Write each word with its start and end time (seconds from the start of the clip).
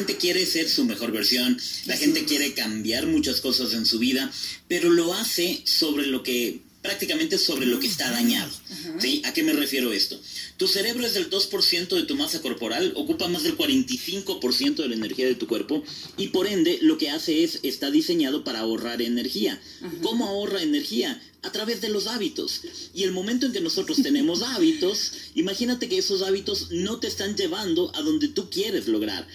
gente 0.00 0.16
quiere 0.16 0.46
ser 0.46 0.66
su 0.66 0.86
mejor 0.86 1.12
versión, 1.12 1.60
la 1.84 1.94
gente 1.94 2.24
quiere 2.24 2.54
cambiar 2.54 3.06
muchas 3.06 3.42
cosas 3.42 3.74
en 3.74 3.84
su 3.84 3.98
vida, 3.98 4.32
pero 4.66 4.88
lo 4.88 5.12
hace 5.12 5.60
sobre 5.66 6.06
lo 6.06 6.22
que 6.22 6.62
prácticamente 6.80 7.36
sobre 7.36 7.66
lo 7.66 7.78
que 7.78 7.86
está 7.86 8.10
dañado. 8.10 8.50
¿sí? 8.98 9.20
¿A 9.26 9.34
qué 9.34 9.42
me 9.42 9.52
refiero 9.52 9.92
esto? 9.92 10.18
Tu 10.56 10.66
cerebro 10.66 11.06
es 11.06 11.12
del 11.12 11.28
2% 11.28 11.88
de 11.88 12.04
tu 12.04 12.16
masa 12.16 12.40
corporal, 12.40 12.94
ocupa 12.96 13.28
más 13.28 13.42
del 13.42 13.58
45% 13.58 14.76
de 14.76 14.88
la 14.88 14.94
energía 14.94 15.26
de 15.26 15.34
tu 15.34 15.46
cuerpo 15.46 15.84
y 16.16 16.28
por 16.28 16.46
ende 16.46 16.78
lo 16.80 16.96
que 16.96 17.10
hace 17.10 17.44
es, 17.44 17.60
está 17.62 17.90
diseñado 17.90 18.42
para 18.42 18.60
ahorrar 18.60 19.02
energía. 19.02 19.60
¿Cómo 20.00 20.26
ahorra 20.28 20.62
energía? 20.62 21.20
A 21.42 21.52
través 21.52 21.82
de 21.82 21.90
los 21.90 22.06
hábitos. 22.06 22.62
Y 22.94 23.02
el 23.02 23.12
momento 23.12 23.44
en 23.44 23.52
que 23.52 23.60
nosotros 23.60 23.98
tenemos 24.02 24.40
hábitos, 24.54 25.12
imagínate 25.34 25.90
que 25.90 25.98
esos 25.98 26.22
hábitos 26.22 26.70
no 26.70 27.00
te 27.00 27.08
están 27.08 27.36
llevando 27.36 27.94
a 27.94 28.00
donde 28.00 28.28
tú 28.28 28.48
quieres 28.48 28.88
lograr. 28.88 29.26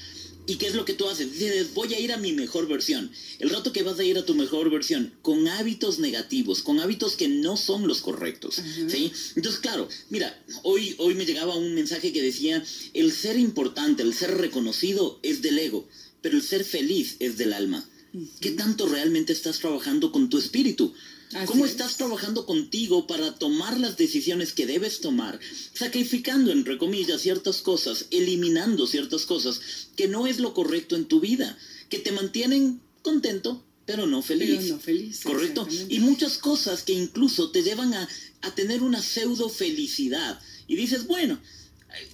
¿Y 0.48 0.56
qué 0.56 0.68
es 0.68 0.76
lo 0.76 0.86
que 0.86 0.94
tú 0.94 1.08
haces? 1.10 1.32
Dices, 1.32 1.74
voy 1.74 1.94
a 1.94 2.00
ir 2.00 2.12
a 2.12 2.18
mi 2.18 2.32
mejor 2.32 2.68
versión. 2.68 3.12
El 3.40 3.50
rato 3.50 3.74
que 3.74 3.84
vas 3.84 3.98
a 4.00 4.04
ir 4.04 4.18
a 4.18 4.26
tu 4.26 4.36
mejor 4.36 4.70
versión, 4.70 5.14
con 5.22 5.48
hábitos 5.48 6.00
negativos, 6.00 6.62
con 6.62 6.80
hábitos 6.80 7.16
que 7.16 7.28
no 7.28 7.58
son 7.58 7.88
los 7.88 8.02
correctos. 8.02 8.62
¿sí? 8.88 9.12
Entonces, 9.36 9.60
claro, 9.60 9.90
mira, 10.10 10.40
hoy, 10.64 10.96
hoy 11.00 11.16
me 11.16 11.26
llegaba 11.26 11.56
un 11.56 11.74
mensaje 11.74 12.14
que 12.14 12.22
decía, 12.22 12.64
el 12.94 13.12
ser 13.12 13.40
importante, 13.40 14.04
el 14.04 14.14
ser 14.14 14.38
reconocido 14.38 15.20
es 15.24 15.42
del 15.42 15.58
ego, 15.58 15.88
pero 16.22 16.38
el 16.38 16.44
ser 16.44 16.64
feliz 16.64 17.16
es 17.20 17.38
del 17.38 17.54
alma. 17.54 17.88
¿Qué 18.40 18.52
tanto 18.52 18.88
realmente 18.88 19.34
estás 19.34 19.60
trabajando 19.60 20.12
con 20.12 20.30
tu 20.30 20.38
espíritu? 20.38 20.94
¿Cómo 21.48 21.66
estás 21.66 21.98
trabajando 21.98 22.46
contigo 22.46 23.08
para 23.08 23.36
tomar 23.36 23.80
las 23.80 23.98
decisiones 23.98 24.54
que 24.54 24.66
debes 24.66 25.02
tomar? 25.02 25.40
Sacrificando, 25.74 26.52
entre 26.52 26.78
comillas, 26.78 27.22
ciertas 27.22 27.62
cosas, 27.62 28.06
eliminando 28.12 28.88
ciertas 28.88 29.26
cosas 29.26 29.60
que 29.96 30.08
no 30.08 30.28
es 30.28 30.40
lo 30.40 30.54
correcto 30.54 30.96
en 30.96 31.06
tu 31.06 31.20
vida, 31.20 31.58
que 31.90 32.00
te 32.00 32.12
mantienen 32.12 32.80
contento, 33.02 33.66
pero 33.86 34.08
no 34.08 34.22
feliz. 34.22 34.60
Pero 34.60 34.76
no 34.76 34.80
feliz. 34.80 35.20
Correcto. 35.24 35.68
Y 35.90 36.00
muchas 36.00 36.38
cosas 36.38 36.84
que 36.84 36.94
incluso 36.94 37.52
te 37.52 37.64
llevan 37.64 37.94
a, 37.94 38.08
a 38.42 38.56
tener 38.56 38.82
una 38.82 39.02
pseudo 39.02 39.50
felicidad. 39.50 40.40
Y 40.68 40.76
dices, 40.76 41.06
bueno, 41.06 41.40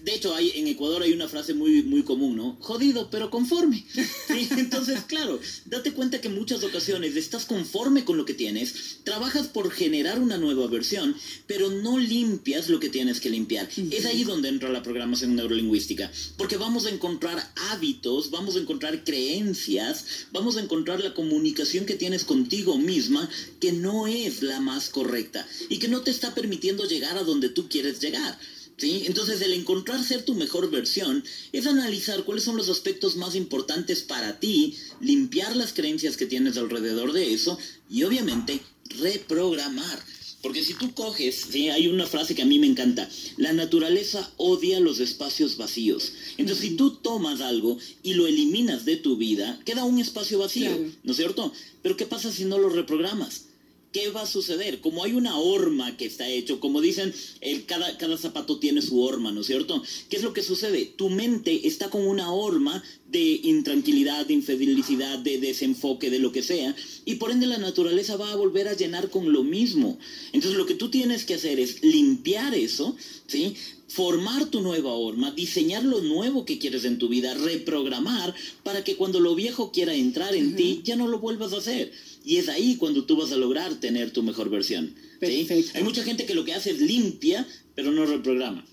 de 0.04 0.16
hecho, 0.16 0.34
hay, 0.36 0.52
en 0.56 0.68
Ecuador 0.68 1.04
hay 1.04 1.14
una 1.14 1.28
frase 1.28 1.54
muy, 1.54 1.84
muy 1.84 2.04
común, 2.04 2.36
¿no? 2.36 2.58
Jodido, 2.60 3.10
pero 3.10 3.30
conforme. 3.30 3.86
Entonces, 4.58 5.02
claro, 5.08 5.40
date 5.66 5.94
cuenta 5.94 6.22
que 6.22 6.28
en 6.28 6.36
muchas 6.36 6.64
ocasiones 6.64 7.16
estás 7.16 7.46
conforme 7.46 8.06
con 8.06 8.18
lo 8.18 8.26
que 8.26 8.34
tienes, 8.34 9.00
trabajas 9.04 9.48
por 9.48 9.72
generar 9.72 10.20
una 10.20 10.38
nueva 10.38 10.68
versión, 10.68 11.16
pero 11.48 11.70
no 11.70 11.98
limpias 11.98 12.70
lo 12.70 12.80
que 12.80 12.90
tienes 12.90 13.20
que 13.20 13.30
limpiar. 13.30 13.70
Es 13.92 14.06
ahí 14.06 14.24
donde 14.24 14.50
entra 14.50 14.70
la 14.70 14.84
programación 14.84 15.36
neurolingüística, 15.36 16.12
porque 16.38 16.58
vamos 16.58 16.86
a 16.86 16.90
encontrar 16.90 17.52
hábitos, 17.72 18.32
vamos 18.32 18.56
a 18.56 18.60
encontrar 18.60 19.04
creencias, 19.04 20.06
vamos 20.32 20.58
a 20.58 20.62
encontrar 20.62 21.02
la 21.02 21.14
comunicación 21.14 21.86
que 21.86 21.96
tienes 21.96 22.26
contigo 22.26 22.78
misma 22.78 23.30
que 23.60 23.72
no 23.72 24.08
es 24.08 24.42
la 24.42 24.60
más 24.60 24.90
correcta 24.90 25.48
y 25.70 25.78
que 25.80 25.88
no 25.88 26.02
te 26.02 26.12
está 26.12 26.34
permitiendo 26.34 26.86
llegar 26.86 27.18
a 27.18 27.24
donde 27.24 27.50
tú 27.50 27.68
quieres 27.70 28.00
llegar. 28.00 28.38
Entonces 28.84 29.42
el 29.42 29.54
encontrar 29.54 30.04
ser 30.04 30.24
tu 30.24 30.34
mejor 30.34 30.70
versión 30.72 31.24
es 31.52 31.68
analizar 31.68 32.24
cuáles 32.24 32.44
son 32.44 32.58
los 32.58 32.70
aspectos 32.70 33.16
más 33.16 33.36
importantes 33.36 34.02
para 34.02 34.40
ti, 34.40 34.76
limpiar 35.00 35.56
las 35.56 35.74
creencias 35.74 36.18
que 36.18 36.26
tienes 36.26 36.58
alrededor 36.58 37.14
de 37.14 37.34
eso 37.34 37.58
y 37.90 38.04
obviamente 38.04 38.60
reprogramar. 39.00 40.00
Porque 40.42 40.64
si 40.64 40.74
tú 40.74 40.92
coges, 40.96 41.50
hay 41.54 41.88
una 41.88 42.08
frase 42.08 42.34
que 42.34 42.42
a 42.42 42.48
mí 42.48 42.58
me 42.58 42.66
encanta, 42.66 43.08
la 43.38 43.54
naturaleza 43.54 44.32
odia 44.38 44.80
los 44.80 45.00
espacios 45.00 45.58
vacíos. 45.58 46.14
Entonces 46.38 46.68
si 46.68 46.76
tú 46.76 46.96
tomas 46.96 47.42
algo 47.42 47.78
y 48.02 48.16
lo 48.16 48.26
eliminas 48.26 48.84
de 48.84 48.96
tu 48.96 49.18
vida, 49.18 49.60
queda 49.66 49.84
un 49.84 50.00
espacio 50.00 50.40
vacío, 50.40 50.72
¿no 51.04 51.12
es 51.12 51.18
cierto? 51.18 51.54
Pero 51.84 51.96
¿qué 51.96 52.08
pasa 52.08 52.32
si 52.32 52.46
no 52.46 52.58
lo 52.58 52.70
reprogramas? 52.70 53.51
¿Qué 53.92 54.10
va 54.10 54.22
a 54.22 54.28
suceder? 54.28 54.80
Como 54.80 55.04
hay 55.04 55.14
una 55.14 55.38
horma 55.38 55.98
que 55.98 56.06
está 56.06 56.28
hecho, 56.28 56.60
como 56.60 56.82
dicen, 56.82 57.14
el, 57.42 57.66
cada, 57.66 57.98
cada 57.98 58.18
zapato 58.18 58.60
tiene 58.60 58.82
su 58.82 59.02
horma, 59.02 59.32
¿no 59.32 59.42
es 59.42 59.48
cierto? 59.48 59.84
¿Qué 60.10 60.18
es 60.18 60.24
lo 60.24 60.34
que 60.34 60.44
sucede? 60.44 60.86
Tu 60.96 61.10
mente 61.10 61.68
está 61.68 61.90
con 61.90 62.06
una 62.06 62.32
horma 62.32 62.84
de 63.08 63.42
intranquilidad, 63.44 64.26
de 64.26 64.34
infelicidad, 64.34 65.20
de 65.20 65.38
desenfoque, 65.38 66.10
de 66.10 66.20
lo 66.20 66.32
que 66.32 66.44
sea, 66.44 66.76
y 67.06 67.16
por 67.16 67.32
ende 67.32 67.46
la 67.48 67.58
naturaleza 67.58 68.16
va 68.16 68.32
a 68.32 68.36
volver 68.36 68.68
a 68.68 68.76
llenar 68.76 69.10
con 69.10 69.34
lo 69.34 69.44
mismo. 69.44 70.00
Entonces 70.32 70.58
lo 70.58 70.66
que 70.66 70.76
tú 70.76 70.90
tienes 70.90 71.26
que 71.26 71.34
hacer 71.34 71.60
es 71.60 71.84
limpiar 71.84 72.56
eso, 72.56 72.96
¿sí? 73.28 73.56
Formar 73.94 74.46
tu 74.46 74.62
nueva 74.62 74.94
horma, 74.94 75.32
diseñar 75.32 75.84
lo 75.84 76.00
nuevo 76.00 76.46
que 76.46 76.60
quieres 76.60 76.86
en 76.86 76.98
tu 76.98 77.10
vida, 77.10 77.34
reprogramar 77.34 78.34
para 78.64 78.84
que 78.84 78.96
cuando 78.96 79.20
lo 79.20 79.36
viejo 79.36 79.72
quiera 79.72 79.94
entrar 79.94 80.34
en 80.34 80.56
ti, 80.56 80.82
ya 80.84 80.96
no 80.96 81.08
lo 81.08 81.20
vuelvas 81.20 81.52
a 81.52 81.58
hacer. 81.58 81.92
Y 82.24 82.38
es 82.38 82.48
ahí 82.48 82.78
cuando 82.78 83.04
tú 83.04 83.18
vas 83.18 83.32
a 83.34 83.38
lograr 83.38 83.76
tener 83.82 84.12
tu 84.12 84.24
mejor 84.24 84.50
versión. 84.50 84.96
Hay 85.22 85.84
mucha 85.84 86.04
gente 86.04 86.26
que 86.26 86.36
lo 86.36 86.46
que 86.46 86.54
hace 86.54 86.72
es 86.72 86.80
limpia, 86.80 87.46
pero 87.76 87.92
no 87.92 88.06
reprograma. 88.06 88.66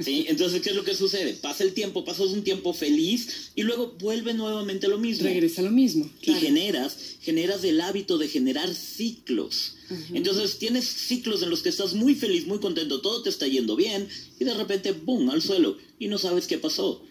¿Sí? 0.00 0.26
Entonces, 0.28 0.60
¿qué 0.60 0.70
es 0.70 0.76
lo 0.76 0.84
que 0.84 0.94
sucede? 0.94 1.34
Pasa 1.34 1.64
el 1.64 1.72
tiempo, 1.72 2.04
pasas 2.04 2.28
un 2.28 2.44
tiempo 2.44 2.72
feliz 2.72 3.50
y 3.54 3.62
luego 3.62 3.96
vuelve 3.98 4.34
nuevamente 4.34 4.88
lo 4.88 4.98
mismo. 4.98 5.24
Regresa 5.24 5.62
lo 5.62 5.70
mismo. 5.70 6.10
Y 6.22 6.34
generas, 6.34 6.96
generas 7.20 7.64
el 7.64 7.80
hábito 7.80 8.18
de 8.18 8.28
generar 8.28 8.74
ciclos. 8.74 9.76
Entonces, 10.12 10.58
tienes 10.58 10.86
ciclos 10.86 11.42
en 11.42 11.50
los 11.50 11.62
que 11.62 11.68
estás 11.68 11.94
muy 11.94 12.14
feliz, 12.14 12.46
muy 12.46 12.60
contento, 12.60 13.00
todo 13.00 13.22
te 13.22 13.30
está 13.30 13.48
yendo 13.48 13.74
bien 13.74 14.08
y 14.38 14.44
de 14.44 14.54
repente, 14.54 14.92
¡boom!, 14.92 15.30
al 15.30 15.42
suelo 15.42 15.78
y 15.98 16.06
no 16.08 16.18
sabes 16.18 16.46
qué 16.46 16.58
pasó. 16.58 17.02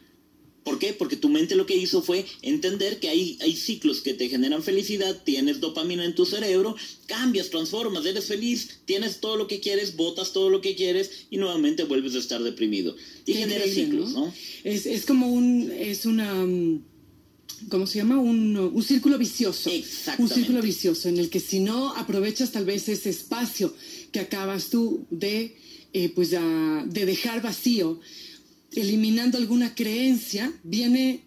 ¿Por 0.63 0.77
qué? 0.77 0.93
Porque 0.93 1.15
tu 1.15 1.29
mente 1.29 1.55
lo 1.55 1.65
que 1.65 1.75
hizo 1.75 2.01
fue 2.01 2.25
entender 2.41 2.99
que 2.99 3.09
hay, 3.09 3.37
hay 3.41 3.55
ciclos 3.55 4.01
que 4.01 4.13
te 4.13 4.29
generan 4.29 4.61
felicidad, 4.61 5.23
tienes 5.23 5.59
dopamina 5.59 6.05
en 6.05 6.15
tu 6.15 6.25
cerebro, 6.25 6.75
cambias, 7.05 7.49
transformas, 7.49 8.05
eres 8.05 8.25
feliz, 8.25 8.81
tienes 8.85 9.19
todo 9.19 9.35
lo 9.35 9.47
que 9.47 9.59
quieres, 9.59 9.95
botas 9.95 10.33
todo 10.33 10.49
lo 10.49 10.61
que 10.61 10.75
quieres 10.75 11.27
y 11.29 11.37
nuevamente 11.37 11.83
vuelves 11.85 12.15
a 12.15 12.19
estar 12.19 12.43
deprimido. 12.43 12.95
Y 13.25 13.33
generas 13.33 13.69
ciclos, 13.69 14.11
¿no? 14.11 14.33
Es, 14.63 14.85
es, 14.85 15.05
como 15.05 15.31
un, 15.31 15.71
es 15.71 16.05
una... 16.05 16.45
Mm, 16.45 16.83
¿cómo 17.69 17.87
se 17.87 17.99
llama? 17.99 18.19
Un, 18.19 18.55
un, 18.55 18.83
círculo 18.83 19.17
vicioso. 19.17 19.69
Exactamente. 19.69 20.23
Un 20.23 20.29
círculo 20.39 20.61
vicioso 20.61 21.09
en 21.09 21.17
el 21.17 21.29
que 21.29 21.39
si 21.39 21.59
no 21.59 21.95
aprovechas 21.95 22.51
tal 22.51 22.65
vez 22.65 22.87
ese 22.87 23.09
espacio 23.09 23.73
que 24.11 24.19
acabas 24.19 24.69
tú 24.69 25.05
de, 25.09 25.57
eh, 25.93 26.09
pues, 26.09 26.31
de 26.31 27.05
dejar 27.05 27.41
vacío, 27.41 27.99
eliminando 28.73 29.37
alguna 29.37 29.73
creencia, 29.75 30.51
viene, 30.63 31.23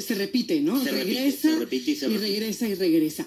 se 0.00 0.14
repite, 0.14 0.60
¿no? 0.60 0.82
regresa 0.82 1.50
y, 1.70 2.16
regresa 2.16 2.68
y 2.68 2.74
regresa. 2.74 3.26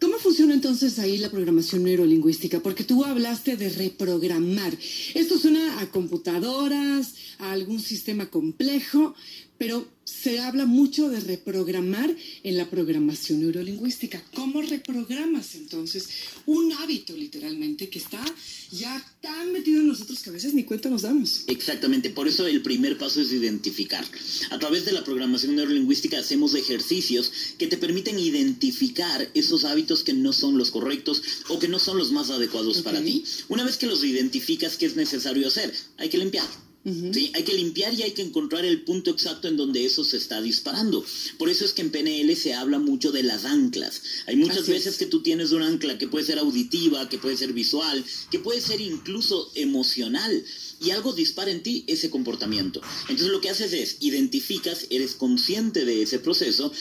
¿Cómo 0.00 0.18
funciona 0.18 0.52
entonces 0.52 0.98
ahí 0.98 1.16
la 1.18 1.30
programación 1.30 1.84
neurolingüística? 1.84 2.60
Porque 2.60 2.84
tú 2.84 3.04
hablaste 3.04 3.56
de 3.56 3.70
reprogramar. 3.70 4.76
Esto 5.14 5.38
suena 5.38 5.80
a 5.80 5.90
computadoras, 5.90 7.14
a 7.38 7.52
algún 7.52 7.80
sistema 7.80 8.26
complejo, 8.26 9.14
pero 9.58 9.86
se 10.04 10.38
habla 10.40 10.66
mucho 10.66 11.08
de 11.08 11.20
reprogramar 11.20 12.14
en 12.42 12.56
la 12.56 12.68
programación 12.68 13.40
neurolingüística. 13.40 14.22
¿Cómo 14.34 14.60
reprogramas 14.60 15.54
entonces 15.54 16.08
un 16.46 16.72
hábito 16.72 17.16
literalmente 17.16 17.88
que 17.88 17.98
está 17.98 18.22
ya 18.70 19.02
tan 19.22 19.52
metido 19.52 19.80
en 19.80 19.88
nosotros 19.88 20.22
que 20.22 20.30
a 20.30 20.32
veces 20.32 20.54
ni 20.54 20.64
cuenta 20.64 20.90
nos 20.90 21.02
damos? 21.02 21.44
Exactamente, 21.46 22.10
por 22.10 22.28
eso 22.28 22.46
el 22.46 22.62
primer 22.62 22.98
paso 22.98 23.20
es 23.20 23.32
identificar. 23.32 24.04
A 24.50 24.58
través 24.58 24.84
de 24.84 24.92
la 24.92 25.04
programación 25.04 25.56
neurolingüística 25.56 26.18
hacemos 26.18 26.54
ejercicios 26.54 27.32
que 27.58 27.66
te 27.66 27.78
permiten 27.78 28.18
identificar 28.18 29.30
esos 29.34 29.64
hábitos 29.64 30.02
que 30.02 30.12
no 30.12 30.32
son 30.32 30.58
los 30.58 30.70
correctos 30.70 31.22
o 31.48 31.58
que 31.58 31.68
no 31.68 31.78
son 31.78 31.96
los 31.96 32.12
más 32.12 32.30
adecuados 32.30 32.82
para 32.82 33.02
ti. 33.02 33.24
Una 33.48 33.64
vez 33.64 33.78
que 33.78 33.86
los 33.86 34.04
identificas, 34.04 34.76
¿qué 34.76 34.86
es 34.86 34.96
necesario 34.96 35.48
hacer? 35.48 35.72
Hay 35.96 36.08
que 36.08 36.18
limpiar 36.18 36.63
¿sí? 36.84 37.30
Hay 37.34 37.44
que 37.44 37.54
limpiar 37.54 37.94
y 37.94 38.02
hay 38.02 38.12
que 38.12 38.22
encontrar 38.22 38.64
el 38.64 38.82
punto 38.82 39.10
exacto 39.10 39.48
en 39.48 39.56
donde 39.56 39.84
eso 39.84 40.04
se 40.04 40.16
está 40.16 40.40
disparando. 40.42 41.04
Por 41.38 41.48
eso 41.48 41.64
es 41.64 41.72
que 41.72 41.82
en 41.82 41.90
PNL 41.90 42.36
se 42.36 42.54
habla 42.54 42.78
mucho 42.78 43.12
de 43.12 43.22
las 43.22 43.44
anclas. 43.44 44.02
Hay 44.26 44.36
muchas 44.36 44.68
veces 44.68 44.96
que 44.96 45.06
tú 45.06 45.22
tienes 45.22 45.52
un 45.52 45.62
ancla 45.62 45.98
que 45.98 46.08
puede 46.08 46.26
ser 46.26 46.38
auditiva, 46.38 47.08
que 47.08 47.18
puede 47.18 47.36
ser 47.36 47.52
visual, 47.52 48.04
que 48.30 48.38
puede 48.38 48.60
ser 48.60 48.80
incluso 48.80 49.50
emocional 49.54 50.44
y 50.80 50.90
algo 50.90 51.12
dispara 51.12 51.50
en 51.50 51.62
ti 51.62 51.84
ese 51.86 52.10
comportamiento. 52.10 52.80
Entonces 53.02 53.28
lo 53.28 53.40
que 53.40 53.50
haces 53.50 53.72
es 53.72 53.96
identificas, 54.00 54.86
eres 54.90 55.14
consciente 55.14 55.84
de 55.84 56.02
ese 56.02 56.18
proceso 56.18 56.72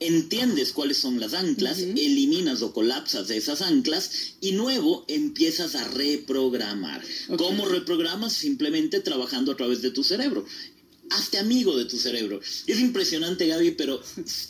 entiendes 0.00 0.72
cuáles 0.72 0.98
son 0.98 1.20
las 1.20 1.34
anclas, 1.34 1.78
eliminas 1.78 2.62
o 2.62 2.72
colapsas 2.72 3.28
de 3.28 3.36
esas 3.36 3.62
anclas 3.62 4.34
y 4.40 4.52
nuevo 4.52 5.04
empiezas 5.08 5.74
a 5.74 5.88
reprogramar. 5.88 7.02
¿Cómo 7.36 7.66
reprogramas? 7.66 8.32
Simplemente 8.32 9.00
trabajando 9.00 9.52
a 9.52 9.56
través 9.56 9.82
de 9.82 9.90
tu 9.90 10.04
cerebro. 10.04 10.44
Hazte 11.10 11.38
amigo 11.38 11.76
de 11.76 11.84
tu 11.84 11.98
cerebro. 11.98 12.40
Es 12.66 12.80
impresionante, 12.80 13.46
Gaby, 13.46 13.72
pero 13.72 14.02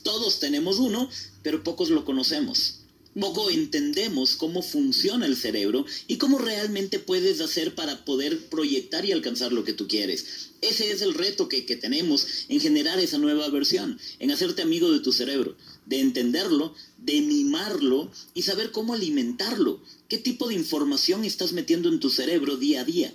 todos 0.03 0.41
tenemos 0.41 0.79
uno, 0.79 1.11
pero 1.43 1.63
pocos 1.63 1.91
lo 1.91 2.05
conocemos. 2.05 2.86
Poco 3.19 3.51
entendemos 3.51 4.37
cómo 4.37 4.63
funciona 4.63 5.25
el 5.25 5.37
cerebro 5.37 5.87
y 6.07 6.19
cómo 6.19 6.39
realmente 6.39 6.99
puedes 6.99 7.41
hacer 7.41 7.75
para 7.75 8.05
poder 8.05 8.49
proyectar 8.49 9.07
y 9.07 9.13
alcanzar 9.13 9.53
lo 9.53 9.65
que 9.65 9.73
tú 9.73 9.89
quieres. 9.89 10.51
Ese 10.61 10.91
es 10.91 11.01
el 11.01 11.15
reto 11.15 11.49
que, 11.49 11.65
que 11.65 11.77
tenemos 11.77 12.27
en 12.49 12.61
generar 12.61 12.99
esa 12.99 13.19
nueva 13.19 13.49
versión, 13.49 13.99
en 14.19 14.31
hacerte 14.31 14.63
amigo 14.63 14.93
de 14.93 15.01
tu 15.01 15.13
cerebro, 15.13 15.57
de 15.87 16.01
entenderlo, 16.01 16.75
de 16.99 17.23
mimarlo 17.23 18.11
y 18.35 18.43
saber 18.43 18.71
cómo 18.71 18.93
alimentarlo. 18.93 19.81
¿Qué 20.09 20.19
tipo 20.19 20.49
de 20.49 20.55
información 20.55 21.25
estás 21.25 21.53
metiendo 21.53 21.89
en 21.89 22.01
tu 22.01 22.11
cerebro 22.11 22.57
día 22.57 22.83
a 22.83 22.85
día? 22.85 23.15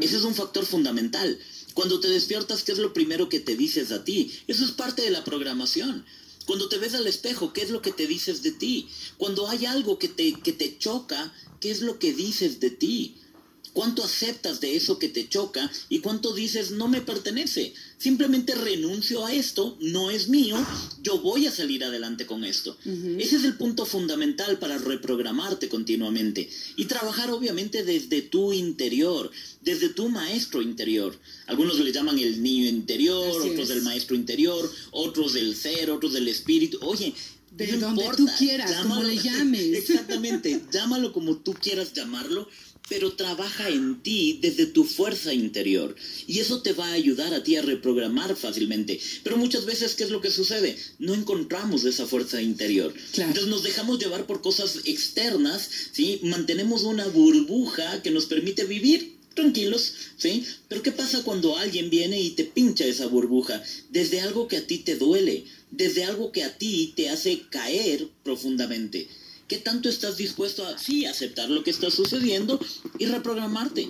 Ese 0.00 0.16
es 0.16 0.22
un 0.22 0.34
factor 0.34 0.64
fundamental. 0.64 1.38
Cuando 1.74 2.00
te 2.00 2.08
despiertas, 2.08 2.62
¿qué 2.62 2.72
es 2.72 2.78
lo 2.78 2.92
primero 2.92 3.28
que 3.28 3.40
te 3.40 3.56
dices 3.56 3.92
a 3.92 4.04
ti? 4.04 4.32
Eso 4.46 4.64
es 4.64 4.70
parte 4.70 5.02
de 5.02 5.10
la 5.10 5.24
programación. 5.24 6.04
Cuando 6.48 6.70
te 6.70 6.78
ves 6.78 6.94
al 6.94 7.06
espejo, 7.06 7.52
¿qué 7.52 7.60
es 7.60 7.68
lo 7.68 7.82
que 7.82 7.92
te 7.92 8.06
dices 8.06 8.42
de 8.42 8.52
ti? 8.52 8.88
Cuando 9.18 9.48
hay 9.48 9.66
algo 9.66 9.98
que 9.98 10.08
te, 10.08 10.32
que 10.32 10.54
te 10.54 10.78
choca, 10.78 11.30
¿qué 11.60 11.70
es 11.70 11.82
lo 11.82 11.98
que 11.98 12.14
dices 12.14 12.58
de 12.58 12.70
ti? 12.70 13.20
¿Cuánto 13.78 14.02
aceptas 14.02 14.60
de 14.60 14.74
eso 14.74 14.98
que 14.98 15.08
te 15.08 15.28
choca 15.28 15.70
y 15.88 16.00
cuánto 16.00 16.34
dices 16.34 16.72
no 16.72 16.88
me 16.88 17.00
pertenece? 17.00 17.74
Simplemente 17.96 18.56
renuncio 18.56 19.24
a 19.24 19.32
esto, 19.32 19.76
no 19.80 20.10
es 20.10 20.28
mío, 20.28 20.56
yo 21.00 21.20
voy 21.20 21.46
a 21.46 21.52
salir 21.52 21.84
adelante 21.84 22.26
con 22.26 22.42
esto. 22.42 22.76
Ese 22.84 23.36
es 23.36 23.44
el 23.44 23.54
punto 23.54 23.86
fundamental 23.86 24.58
para 24.58 24.78
reprogramarte 24.78 25.68
continuamente 25.68 26.50
y 26.74 26.86
trabajar 26.86 27.30
obviamente 27.30 27.84
desde 27.84 28.20
tu 28.20 28.52
interior, 28.52 29.30
desde 29.62 29.90
tu 29.90 30.08
maestro 30.08 30.60
interior. 30.60 31.16
Algunos 31.46 31.78
le 31.78 31.92
llaman 31.92 32.18
el 32.18 32.42
niño 32.42 32.66
interior, 32.66 33.40
otros 33.42 33.68
del 33.68 33.82
maestro 33.82 34.16
interior, 34.16 34.68
otros 34.90 35.34
del 35.34 35.54
ser, 35.54 35.92
otros 35.92 36.14
del 36.14 36.26
espíritu. 36.26 36.78
Oye, 36.82 37.14
de 37.50 37.76
donde 37.78 38.04
tú 38.16 38.28
quieras, 38.38 38.72
como 38.82 39.02
le 39.02 39.16
llames. 39.16 39.60
Exactamente, 39.74 40.62
llámalo 40.70 41.12
como 41.12 41.36
tú 41.36 41.54
quieras 41.54 41.92
llamarlo, 41.92 42.48
pero 42.88 43.12
trabaja 43.12 43.68
en 43.68 44.02
ti 44.02 44.38
desde 44.40 44.66
tu 44.66 44.84
fuerza 44.84 45.32
interior. 45.32 45.94
Y 46.26 46.40
eso 46.40 46.62
te 46.62 46.72
va 46.72 46.88
a 46.88 46.92
ayudar 46.92 47.34
a 47.34 47.42
ti 47.42 47.56
a 47.56 47.62
reprogramar 47.62 48.36
fácilmente. 48.36 48.98
Pero 49.22 49.36
muchas 49.36 49.66
veces, 49.66 49.94
¿qué 49.94 50.04
es 50.04 50.10
lo 50.10 50.20
que 50.20 50.30
sucede? 50.30 50.76
No 50.98 51.14
encontramos 51.14 51.84
esa 51.84 52.06
fuerza 52.06 52.40
interior. 52.40 52.94
Entonces 53.14 53.46
nos 53.46 53.62
dejamos 53.62 53.98
llevar 53.98 54.26
por 54.26 54.40
cosas 54.40 54.80
externas, 54.84 55.68
¿sí? 55.92 56.20
Mantenemos 56.22 56.84
una 56.84 57.06
burbuja 57.06 58.02
que 58.02 58.10
nos 58.10 58.26
permite 58.26 58.64
vivir 58.64 59.18
tranquilos, 59.34 59.92
¿sí? 60.16 60.44
Pero 60.68 60.82
¿qué 60.82 60.92
pasa 60.92 61.22
cuando 61.22 61.56
alguien 61.56 61.90
viene 61.90 62.20
y 62.20 62.30
te 62.30 62.44
pincha 62.44 62.84
esa 62.84 63.06
burbuja? 63.06 63.62
Desde 63.90 64.20
algo 64.20 64.48
que 64.48 64.56
a 64.56 64.66
ti 64.66 64.78
te 64.78 64.96
duele, 64.96 65.44
desde 65.70 66.04
algo 66.04 66.32
que 66.32 66.42
a 66.42 66.58
ti 66.58 66.92
te 66.96 67.08
hace 67.08 67.42
caer 67.50 68.08
profundamente. 68.24 69.08
¿Qué 69.48 69.56
tanto 69.56 69.88
estás 69.88 70.18
dispuesto 70.18 70.64
a, 70.66 70.76
sí, 70.78 71.06
aceptar 71.06 71.48
lo 71.48 71.64
que 71.64 71.70
está 71.70 71.90
sucediendo 71.90 72.60
y 72.98 73.06
reprogramarte? 73.06 73.88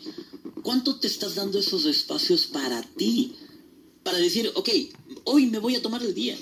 ¿Cuánto 0.62 1.00
te 1.00 1.08
estás 1.08 1.34
dando 1.34 1.58
esos 1.58 1.84
espacios 1.84 2.46
para 2.46 2.80
ti? 2.82 3.34
Para 4.04 4.18
decir, 4.18 4.50
ok, 4.54 4.68
hoy 5.24 5.46
me 5.46 5.58
voy 5.58 5.74
a 5.74 5.82
tomar 5.82 6.02
el 6.02 6.14
día. 6.14 6.38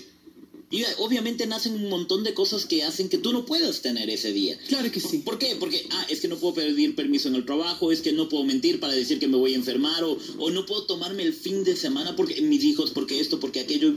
Y 0.71 0.83
obviamente 0.99 1.47
nacen 1.47 1.75
un 1.75 1.89
montón 1.89 2.25
de 2.25 2.35
cosas 2.35 2.67
que 2.67 2.83
hacen 2.83 3.09
que 3.09 3.19
tú 3.19 3.33
no 3.33 3.47
puedas 3.47 3.81
tener 3.81 4.11
ese 4.11 4.33
día. 4.33 4.59
Claro 4.69 4.91
que 4.91 5.01
sí. 5.01 5.19
¿Por 5.19 5.39
qué? 5.39 5.57
Porque, 5.59 5.87
ah, 5.91 6.07
es 6.11 6.21
que 6.21 6.29
no 6.29 6.37
puedo 6.37 6.55
pedir 6.55 6.95
permiso 6.95 7.29
en 7.29 7.37
el 7.37 7.47
trabajo, 7.47 7.93
es 7.93 8.03
que 8.03 8.13
no 8.13 8.29
puedo 8.29 8.45
mentir 8.45 8.81
para 8.81 8.93
decir 8.93 9.19
que 9.19 9.29
me 9.29 9.37
voy 9.39 9.55
a 9.55 9.57
enfermar, 9.57 10.05
o, 10.05 10.19
o 10.39 10.51
no 10.51 10.67
puedo 10.67 10.85
tomarme 10.85 11.23
el 11.23 11.33
fin 11.33 11.65
de 11.65 11.77
semana 11.77 12.17
porque 12.17 12.43
mis 12.43 12.65
hijos, 12.65 12.91
porque 12.91 13.21
esto, 13.21 13.41
porque 13.41 13.61
aquello. 13.61 13.95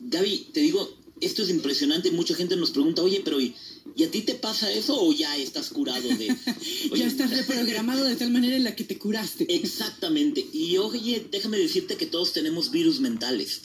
Gaby, 0.00 0.48
te 0.52 0.60
digo, 0.60 0.96
esto 1.20 1.42
es 1.42 1.50
impresionante. 1.50 2.10
Mucha 2.10 2.34
gente 2.34 2.56
nos 2.56 2.70
pregunta, 2.70 3.02
oye, 3.02 3.20
pero 3.22 3.40
¿y, 3.40 3.54
a 3.96 4.10
ti 4.10 4.22
te 4.22 4.34
pasa 4.34 4.72
eso 4.72 5.00
o 5.00 5.12
ya 5.12 5.36
estás 5.36 5.70
curado 5.70 6.08
de... 6.08 6.36
ya 6.96 7.06
estás 7.06 7.30
reprogramado 7.30 8.04
de 8.04 8.16
tal 8.16 8.30
manera 8.30 8.56
en 8.56 8.64
la 8.64 8.76
que 8.76 8.84
te 8.84 8.98
curaste. 8.98 9.46
Exactamente. 9.54 10.46
Y 10.52 10.76
oye, 10.78 11.26
déjame 11.30 11.58
decirte 11.58 11.96
que 11.96 12.06
todos 12.06 12.32
tenemos 12.32 12.70
virus 12.70 13.00
mentales. 13.00 13.62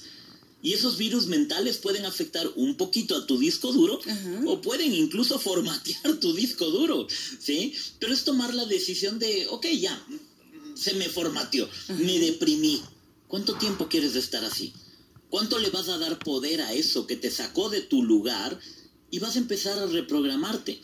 Y 0.61 0.73
esos 0.73 0.97
virus 0.97 1.27
mentales 1.27 1.77
pueden 1.77 2.05
afectar 2.05 2.49
un 2.55 2.75
poquito 2.75 3.17
a 3.17 3.27
tu 3.27 3.37
disco 3.37 3.73
duro 3.73 3.99
o 4.45 4.61
pueden 4.61 4.93
incluso 4.93 5.37
formatear 5.37 6.17
tu 6.21 6.33
disco 6.33 6.65
duro, 6.67 7.05
¿sí? 7.39 7.73
Pero 7.99 8.13
es 8.13 8.23
tomar 8.23 8.53
la 8.53 8.65
decisión 8.65 9.19
de, 9.19 9.45
ok, 9.47 9.67
ya, 9.77 10.01
se 10.73 10.93
me 10.93 11.09
formateó, 11.09 11.67
me 11.89 12.17
deprimí. 12.17 12.81
¿Cuánto 13.27 13.55
tiempo 13.55 13.89
quieres 13.89 14.15
estar 14.15 14.45
así? 14.45 14.71
¿Cuánto 15.29 15.59
le 15.59 15.69
vas 15.69 15.89
a 15.89 15.97
dar 15.97 16.17
poder 16.19 16.61
a 16.61 16.73
eso 16.73 17.07
que 17.07 17.17
te 17.17 17.29
sacó 17.29 17.69
de 17.69 17.81
tu 17.81 18.01
lugar 18.01 18.57
y 19.13 19.19
vas 19.19 19.35
a 19.35 19.39
empezar 19.39 19.77
a 19.77 19.85
reprogramarte? 19.85 20.81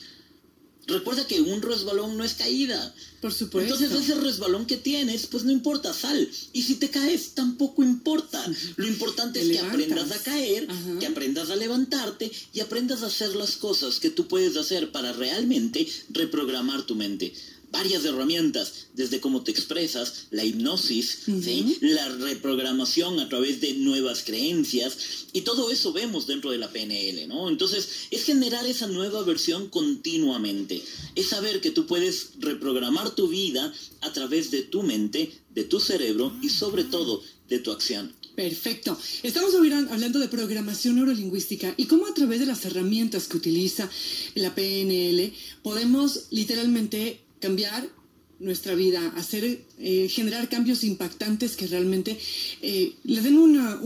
Recuerda 0.86 1.26
que 1.26 1.42
un 1.42 1.64
resbalón 1.64 2.16
no 2.16 2.24
es 2.24 2.36
caída. 2.36 2.94
Por 3.22 3.34
supuesto. 3.34 3.74
Entonces 3.74 4.04
ese 4.04 4.22
resbalón 4.22 4.68
que 4.68 4.78
tienes, 4.78 5.26
pues 5.26 5.46
no 5.46 5.52
importa, 5.52 5.96
sal. 5.96 6.30
Y 6.54 6.62
si 6.62 6.76
te 6.76 6.92
caes, 6.92 7.32
tampoco 7.34 7.82
importa. 7.82 8.40
Lo 8.76 8.88
importante 8.88 9.42
es 9.42 9.50
que 9.50 9.58
aprendas 9.58 10.12
a 10.12 10.22
caer, 10.22 10.68
que 11.00 11.08
aprendas 11.08 11.50
a 11.50 11.56
levantarte 11.56 12.32
y 12.54 12.60
aprendas 12.60 13.02
a 13.02 13.08
hacer 13.08 13.36
las 13.36 13.58
cosas 13.58 14.00
que 14.00 14.12
tú 14.12 14.28
puedes 14.28 14.56
hacer 14.58 14.92
para 14.92 15.12
realmente 15.12 15.88
reprogramar 16.12 16.84
tu 16.84 16.94
mente 16.94 17.34
varias 17.72 18.04
herramientas, 18.06 18.88
desde 18.94 19.20
cómo 19.20 19.44
te 19.44 19.52
expresas, 19.52 20.28
la 20.32 20.44
hipnosis, 20.44 21.24
la 21.82 22.10
reprogramación 22.10 23.20
a 23.20 23.30
través 23.30 23.62
de 23.62 23.74
nuevas 23.74 24.24
creencias, 24.24 24.98
y 25.34 25.42
todo 25.42 25.72
eso 25.72 25.94
vemos 25.94 26.28
dentro 26.28 26.52
de 26.52 26.58
la 26.58 26.72
PNL, 26.72 27.28
¿no? 27.28 27.50
Entonces, 27.50 27.88
es 28.12 28.24
generar 28.24 28.66
esa 28.66 28.88
nueva 28.88 29.24
versión 29.24 29.70
continuamente, 29.70 30.82
es 31.16 31.28
saber 31.28 31.62
que 31.62 31.72
tú 31.72 31.86
puedes 31.86 32.32
reprogramar 32.40 33.16
tu 33.16 33.28
vida 33.28 33.74
a 34.02 34.14
través 34.14 34.52
de 34.52 34.64
tu 34.64 34.84
mente, 34.84 35.32
de 35.54 35.64
tu 35.64 35.80
cerebro 35.80 36.36
y 36.42 36.50
sobre 36.50 36.84
todo 36.84 37.22
de 37.48 37.60
tu 37.60 37.72
acción. 37.72 38.14
Perfecto. 38.36 38.98
Estamos 39.22 39.54
hablando 39.54 40.20
de 40.20 40.30
programación 40.30 40.96
neurolingüística 40.96 41.74
y 41.76 41.88
cómo 41.88 42.08
a 42.08 42.14
través 42.14 42.40
de 42.40 42.46
las 42.46 42.64
herramientas 42.64 43.28
que 43.28 43.36
utiliza 43.36 43.90
la 44.36 44.56
PNL 44.56 45.34
podemos 45.62 46.28
literalmente 46.30 47.20
cambiar 47.40 47.88
nuestra 48.40 48.76
vida, 48.76 49.14
hacer, 49.16 49.66
eh, 49.82 50.10
generar 50.10 50.50
cambios 50.50 50.84
impactantes 50.84 51.56
que 51.56 51.66
realmente 51.66 52.20
eh, 52.62 52.94
le 53.06 53.22
den 53.22 53.38
una, 53.38 53.80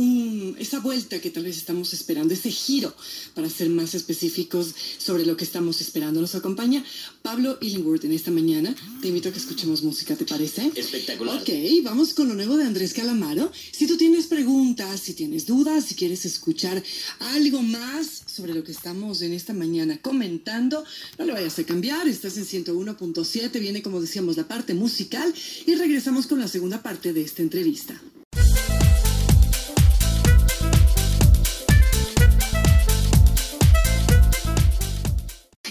esa 0.58 0.80
vuelta 0.80 1.22
que 1.22 1.30
tal 1.30 1.44
vez 1.44 1.58
estamos 1.58 1.94
esperando, 1.94 2.34
ese 2.34 2.50
giro 2.50 2.96
para 3.36 3.48
ser 3.48 3.70
más 3.70 3.94
específicos 3.94 4.74
sobre 4.98 5.24
lo 5.24 5.38
que 5.38 5.44
estamos 5.44 5.82
esperando. 5.82 6.20
Nos 6.20 6.34
acompaña 6.34 6.84
Pablo 7.22 7.60
Illingworth 7.62 8.06
en 8.06 8.14
esta 8.14 8.32
mañana. 8.32 8.76
Te 9.02 9.10
invito 9.10 9.30
a 9.30 9.32
que 9.32 9.38
escuchemos 9.38 9.84
música, 9.84 10.16
¿te 10.16 10.26
parece? 10.26 10.72
Espectacular. 10.76 11.42
Ok, 11.42 11.50
vamos 11.84 12.16
con 12.16 12.28
lo 12.28 12.34
nuevo 12.34 12.58
de 12.58 12.64
Andrés 12.64 12.94
Calamaro. 12.94 13.52
Si 13.72 13.86
tú 13.86 13.96
tienes 13.96 14.26
preguntas, 14.26 15.00
si 15.00 15.14
tienes 15.14 15.46
dudas, 15.46 15.86
si 15.86 15.94
quieres 15.94 16.26
escuchar 16.26 16.82
algo 17.20 17.62
más 17.62 18.24
sobre 18.26 18.56
lo 18.56 18.64
que 18.64 18.72
estamos 18.72 19.22
en 19.22 19.34
esta 19.34 19.54
mañana 19.54 20.00
comentando, 20.02 20.84
no 21.20 21.26
le 21.26 21.34
vayas 21.34 21.60
a 21.60 21.64
cambiar, 21.66 22.08
estás 22.08 22.36
en 22.38 22.46
101.7, 22.46 23.60
viene 23.60 23.84
como 23.84 24.02
decíamos 24.02 24.38
la 24.38 24.48
parte 24.48 24.74
musical 24.74 25.32
y 25.68 25.83
regresamos 25.84 26.28
con 26.28 26.40
la 26.40 26.48
segunda 26.48 26.82
parte 26.82 27.12
de 27.12 27.22
esta 27.22 27.42
entrevista. 27.42 28.00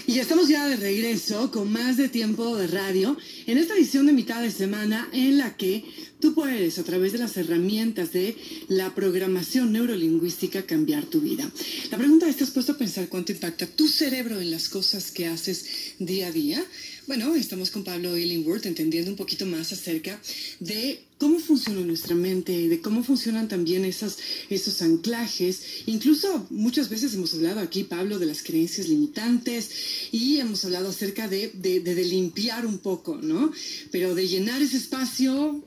Y 0.05 0.19
estamos 0.19 0.47
ya 0.47 0.67
de 0.67 0.75
regreso 0.75 1.49
con 1.49 1.71
más 1.71 1.97
de 1.97 2.09
tiempo 2.09 2.55
de 2.55 2.67
radio 2.67 3.17
en 3.47 3.57
esta 3.57 3.73
edición 3.73 4.05
de 4.05 4.13
mitad 4.13 4.43
de 4.43 4.51
semana 4.51 5.09
en 5.11 5.39
la 5.39 5.57
que 5.57 5.83
tú 6.19 6.35
puedes 6.35 6.77
a 6.77 6.83
través 6.83 7.13
de 7.13 7.17
las 7.17 7.35
herramientas 7.35 8.13
de 8.13 8.37
la 8.67 8.93
programación 8.93 9.73
neurolingüística 9.73 10.67
cambiar 10.67 11.05
tu 11.05 11.21
vida. 11.21 11.49
La 11.89 11.97
pregunta 11.97 12.29
es, 12.29 12.37
¿te 12.37 12.43
has 12.43 12.51
puesto 12.51 12.73
a 12.73 12.77
pensar 12.77 13.09
cuánto 13.09 13.31
impacta 13.31 13.65
tu 13.65 13.87
cerebro 13.87 14.39
en 14.39 14.51
las 14.51 14.69
cosas 14.69 15.09
que 15.09 15.25
haces 15.25 15.65
día 15.97 16.27
a 16.27 16.31
día? 16.31 16.63
Bueno, 17.05 17.35
estamos 17.35 17.69
con 17.69 17.83
Pablo 17.83 18.17
Illingworth 18.17 18.65
entendiendo 18.65 19.11
un 19.11 19.17
poquito 19.17 19.45
más 19.45 19.73
acerca 19.73 20.21
de 20.61 21.03
cómo 21.17 21.37
funciona 21.37 21.81
nuestra 21.81 22.15
mente, 22.15 22.69
de 22.69 22.79
cómo 22.79 23.03
funcionan 23.03 23.49
también 23.49 23.83
esas, 23.83 24.17
esos 24.49 24.81
anclajes. 24.81 25.83
Incluso 25.85 26.47
muchas 26.49 26.87
veces 26.87 27.13
hemos 27.13 27.33
hablado 27.33 27.59
aquí, 27.59 27.83
Pablo, 27.83 28.19
de 28.19 28.25
las 28.25 28.41
creencias 28.41 28.87
limitantes 28.87 29.69
y 30.13 30.37
hemos 30.39 30.63
hablado 30.63 30.89
acerca 30.89 31.27
de, 31.27 31.49
de 31.49 32.05
limpiar 32.05 32.65
un 32.65 32.77
poco, 32.77 33.17
¿no? 33.17 33.51
Pero 33.91 34.15
de 34.15 34.25
llenar 34.25 34.61
ese 34.61 34.77
espacio 34.77 35.61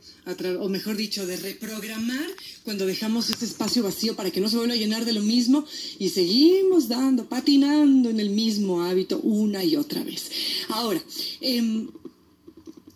o 0.60 0.68
mejor 0.68 0.96
dicho, 0.96 1.24
de 1.24 1.36
reprogramar 1.36 2.26
cuando 2.64 2.84
dejamos 2.84 3.30
ese 3.30 3.44
espacio 3.44 3.84
vacío 3.84 4.16
para 4.16 4.32
que 4.32 4.40
no 4.40 4.48
se 4.48 4.56
vuelva 4.56 4.74
a 4.74 4.76
llenar 4.76 5.04
de 5.04 5.12
lo 5.12 5.22
mismo 5.22 5.64
y 6.00 6.08
seguimos 6.08 6.88
dando, 6.88 7.28
patinando 7.28 8.10
en 8.10 8.18
el 8.18 8.30
mismo 8.30 8.82
hábito 8.82 9.20
una 9.20 9.62
y 9.62 9.76
otra 9.76 10.02
vez. 10.02 10.30
Ahora, 10.68 11.00
em, 11.40 11.88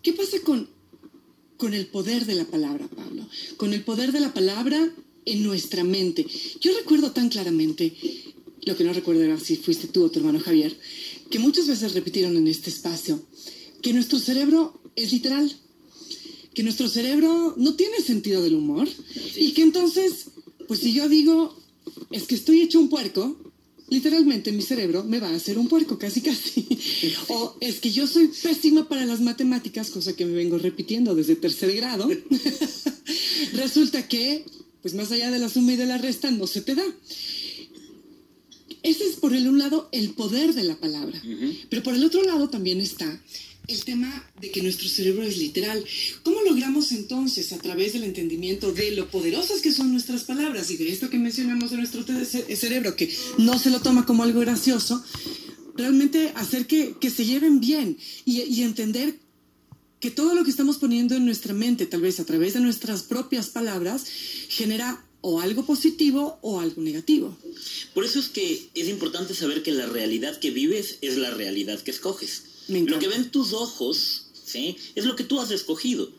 ¿qué 0.03 0.11
pasa 0.11 0.39
con, 0.43 0.67
con 1.55 1.73
el 1.73 1.87
poder 1.87 2.25
de 2.25 2.35
la 2.35 2.45
palabra, 2.45 2.87
Pablo? 2.89 3.25
Con 3.55 3.73
el 3.73 3.83
poder 3.83 4.11
de 4.11 4.19
la 4.19 4.33
palabra 4.33 4.93
en 5.25 5.43
nuestra 5.43 5.85
mente. 5.85 6.25
Yo 6.59 6.75
recuerdo 6.77 7.11
tan 7.11 7.29
claramente, 7.29 7.93
lo 8.65 8.75
que 8.75 8.83
no 8.83 8.91
recuerdo 8.91 9.23
era 9.23 9.39
si 9.39 9.55
fuiste 9.55 9.87
tú 9.87 10.03
o 10.03 10.11
tu 10.11 10.19
hermano 10.19 10.41
Javier, 10.41 10.77
que 11.29 11.39
muchas 11.39 11.67
veces 11.67 11.93
repitieron 11.93 12.35
en 12.35 12.49
este 12.49 12.69
espacio, 12.69 13.23
que 13.81 13.93
nuestro 13.93 14.19
cerebro 14.19 14.81
es 14.97 15.13
literal, 15.13 15.55
que 16.53 16.63
nuestro 16.63 16.89
cerebro 16.89 17.55
no 17.57 17.75
tiene 17.75 18.01
sentido 18.01 18.41
del 18.41 18.55
humor 18.55 18.87
y 19.35 19.51
que 19.51 19.61
entonces, 19.61 20.25
pues 20.67 20.81
si 20.81 20.93
yo 20.93 21.07
digo, 21.07 21.57
es 22.11 22.23
que 22.23 22.35
estoy 22.35 22.61
hecho 22.61 22.79
un 22.79 22.89
puerco, 22.89 23.37
literalmente 23.89 24.51
mi 24.51 24.61
cerebro 24.61 25.03
me 25.03 25.19
va 25.19 25.29
a 25.29 25.35
hacer 25.35 25.57
un 25.57 25.67
puerco, 25.67 25.97
casi 25.97 26.21
casi. 26.21 26.67
O 27.27 27.57
es 27.59 27.79
que 27.79 27.91
yo 27.91 28.07
soy 28.07 28.27
pésima 28.27 28.87
para 28.87 29.05
las 29.05 29.21
matemáticas, 29.21 29.89
cosa 29.91 30.15
que 30.15 30.25
me 30.25 30.33
vengo 30.33 30.57
repitiendo 30.57 31.15
desde 31.15 31.35
tercer 31.35 31.73
grado. 31.75 32.09
Resulta 33.53 34.07
que, 34.07 34.45
pues 34.81 34.93
más 34.93 35.11
allá 35.11 35.31
de 35.31 35.39
la 35.39 35.49
suma 35.49 35.73
y 35.73 35.77
de 35.77 35.85
la 35.85 35.97
resta, 35.97 36.31
no 36.31 36.47
se 36.47 36.61
te 36.61 36.75
da. 36.75 36.85
Ese 38.83 39.05
es 39.05 39.15
por 39.17 39.35
el 39.35 39.47
un 39.47 39.59
lado 39.59 39.89
el 39.91 40.11
poder 40.11 40.53
de 40.53 40.63
la 40.63 40.75
palabra. 40.75 41.21
Pero 41.69 41.83
por 41.83 41.93
el 41.93 42.03
otro 42.03 42.23
lado 42.23 42.49
también 42.49 42.81
está 42.81 43.21
el 43.71 43.83
tema 43.83 44.29
de 44.39 44.51
que 44.51 44.61
nuestro 44.61 44.87
cerebro 44.87 45.23
es 45.23 45.37
literal. 45.37 45.83
¿Cómo 46.23 46.41
logramos 46.41 46.91
entonces, 46.91 47.51
a 47.53 47.57
través 47.57 47.93
del 47.93 48.03
entendimiento 48.03 48.71
de 48.71 48.91
lo 48.91 49.09
poderosas 49.09 49.61
que 49.61 49.71
son 49.71 49.91
nuestras 49.91 50.23
palabras 50.23 50.69
y 50.71 50.77
de 50.77 50.91
esto 50.91 51.09
que 51.09 51.17
mencionamos 51.17 51.71
de 51.71 51.77
nuestro 51.77 52.03
cerebro, 52.03 52.95
que 52.95 53.13
no 53.37 53.57
se 53.57 53.69
lo 53.69 53.81
toma 53.81 54.05
como 54.05 54.23
algo 54.23 54.41
gracioso, 54.41 55.03
realmente 55.75 56.31
hacer 56.35 56.67
que, 56.67 56.95
se 57.09 57.25
lleven 57.25 57.59
bien 57.59 57.97
y, 58.25 58.41
y 58.41 58.63
entender 58.63 59.19
que 59.99 60.11
todo 60.11 60.33
lo 60.33 60.43
que 60.43 60.49
estamos 60.49 60.77
poniendo 60.77 61.15
en 61.15 61.25
nuestra 61.25 61.53
mente, 61.53 61.85
tal 61.85 62.01
vez 62.01 62.19
a 62.19 62.25
través 62.25 62.53
de 62.53 62.59
nuestras 62.59 63.03
propias 63.03 63.49
palabras, 63.49 64.05
genera 64.49 65.05
o 65.21 65.39
algo 65.39 65.65
positivo 65.65 66.39
o 66.41 66.59
algo 66.59 66.81
negativo. 66.81 67.37
Por 67.93 68.03
eso 68.03 68.19
es 68.19 68.29
que 68.29 68.69
es 68.73 68.87
importante 68.89 69.35
saber 69.35 69.61
que 69.61 69.71
la 69.71 69.85
realidad 69.85 70.39
que 70.39 70.49
vives 70.49 70.97
es 71.01 71.17
la 71.17 71.29
realidad 71.31 71.79
que 71.79 71.91
escoges. 71.91 72.50
Lo 72.67 72.99
que 72.99 73.07
ven 73.07 73.31
tus 73.31 73.53
ojos, 73.53 74.27
¿sí? 74.45 74.77
Es 74.95 75.05
lo 75.05 75.15
que 75.15 75.23
tú 75.23 75.39
has 75.39 75.51
escogido. 75.51 76.09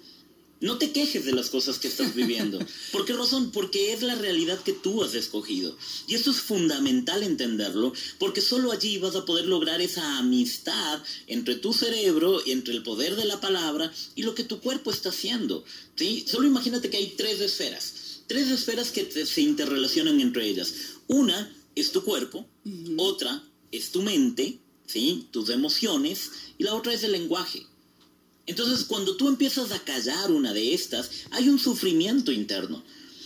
No 0.60 0.78
te 0.78 0.92
quejes 0.92 1.24
de 1.24 1.32
las 1.32 1.50
cosas 1.50 1.78
que 1.80 1.88
estás 1.88 2.14
viviendo. 2.14 2.60
¿Por 2.92 3.04
qué 3.04 3.14
razón? 3.14 3.50
Porque 3.50 3.92
es 3.92 4.02
la 4.02 4.14
realidad 4.14 4.62
que 4.62 4.72
tú 4.72 5.02
has 5.02 5.14
escogido. 5.14 5.76
Y 6.06 6.14
esto 6.14 6.30
es 6.30 6.36
fundamental 6.36 7.24
entenderlo, 7.24 7.92
porque 8.18 8.40
solo 8.40 8.70
allí 8.70 8.98
vas 8.98 9.16
a 9.16 9.24
poder 9.24 9.46
lograr 9.46 9.80
esa 9.80 10.18
amistad 10.18 11.02
entre 11.26 11.56
tu 11.56 11.72
cerebro, 11.72 12.40
entre 12.46 12.74
el 12.74 12.84
poder 12.84 13.16
de 13.16 13.24
la 13.24 13.40
palabra 13.40 13.92
y 14.14 14.22
lo 14.22 14.36
que 14.36 14.44
tu 14.44 14.60
cuerpo 14.60 14.92
está 14.92 15.08
haciendo. 15.08 15.64
¿sí? 15.96 16.24
Solo 16.28 16.46
imagínate 16.46 16.90
que 16.90 16.98
hay 16.98 17.14
tres 17.16 17.40
esferas 17.40 17.94
tres 18.32 18.48
esferas 18.48 18.90
que 18.90 19.04
se 19.26 19.40
interrelacionan 19.42 20.18
entre 20.20 20.46
ellas. 20.46 20.72
Una 21.06 21.54
es 21.74 21.92
tu 21.92 22.02
cuerpo, 22.02 22.46
otra 22.96 23.44
es 23.70 23.90
tu 23.90 24.00
mente, 24.00 24.58
¿sí? 24.92 25.28
tus 25.30 25.48
emociones, 25.48 26.30
y 26.58 26.64
la 26.64 26.74
otra 26.74 26.92
es 26.92 27.02
el 27.04 27.12
lenguaje. 27.12 27.66
Entonces, 28.46 28.84
cuando 28.84 29.16
tú 29.16 29.28
empiezas 29.28 29.70
a 29.72 29.78
callar 29.78 30.30
una 30.30 30.52
de 30.52 30.74
estas, 30.74 31.10
hay 31.30 31.48
un 31.48 31.58
sufrimiento 31.58 32.32
interno 32.32 32.82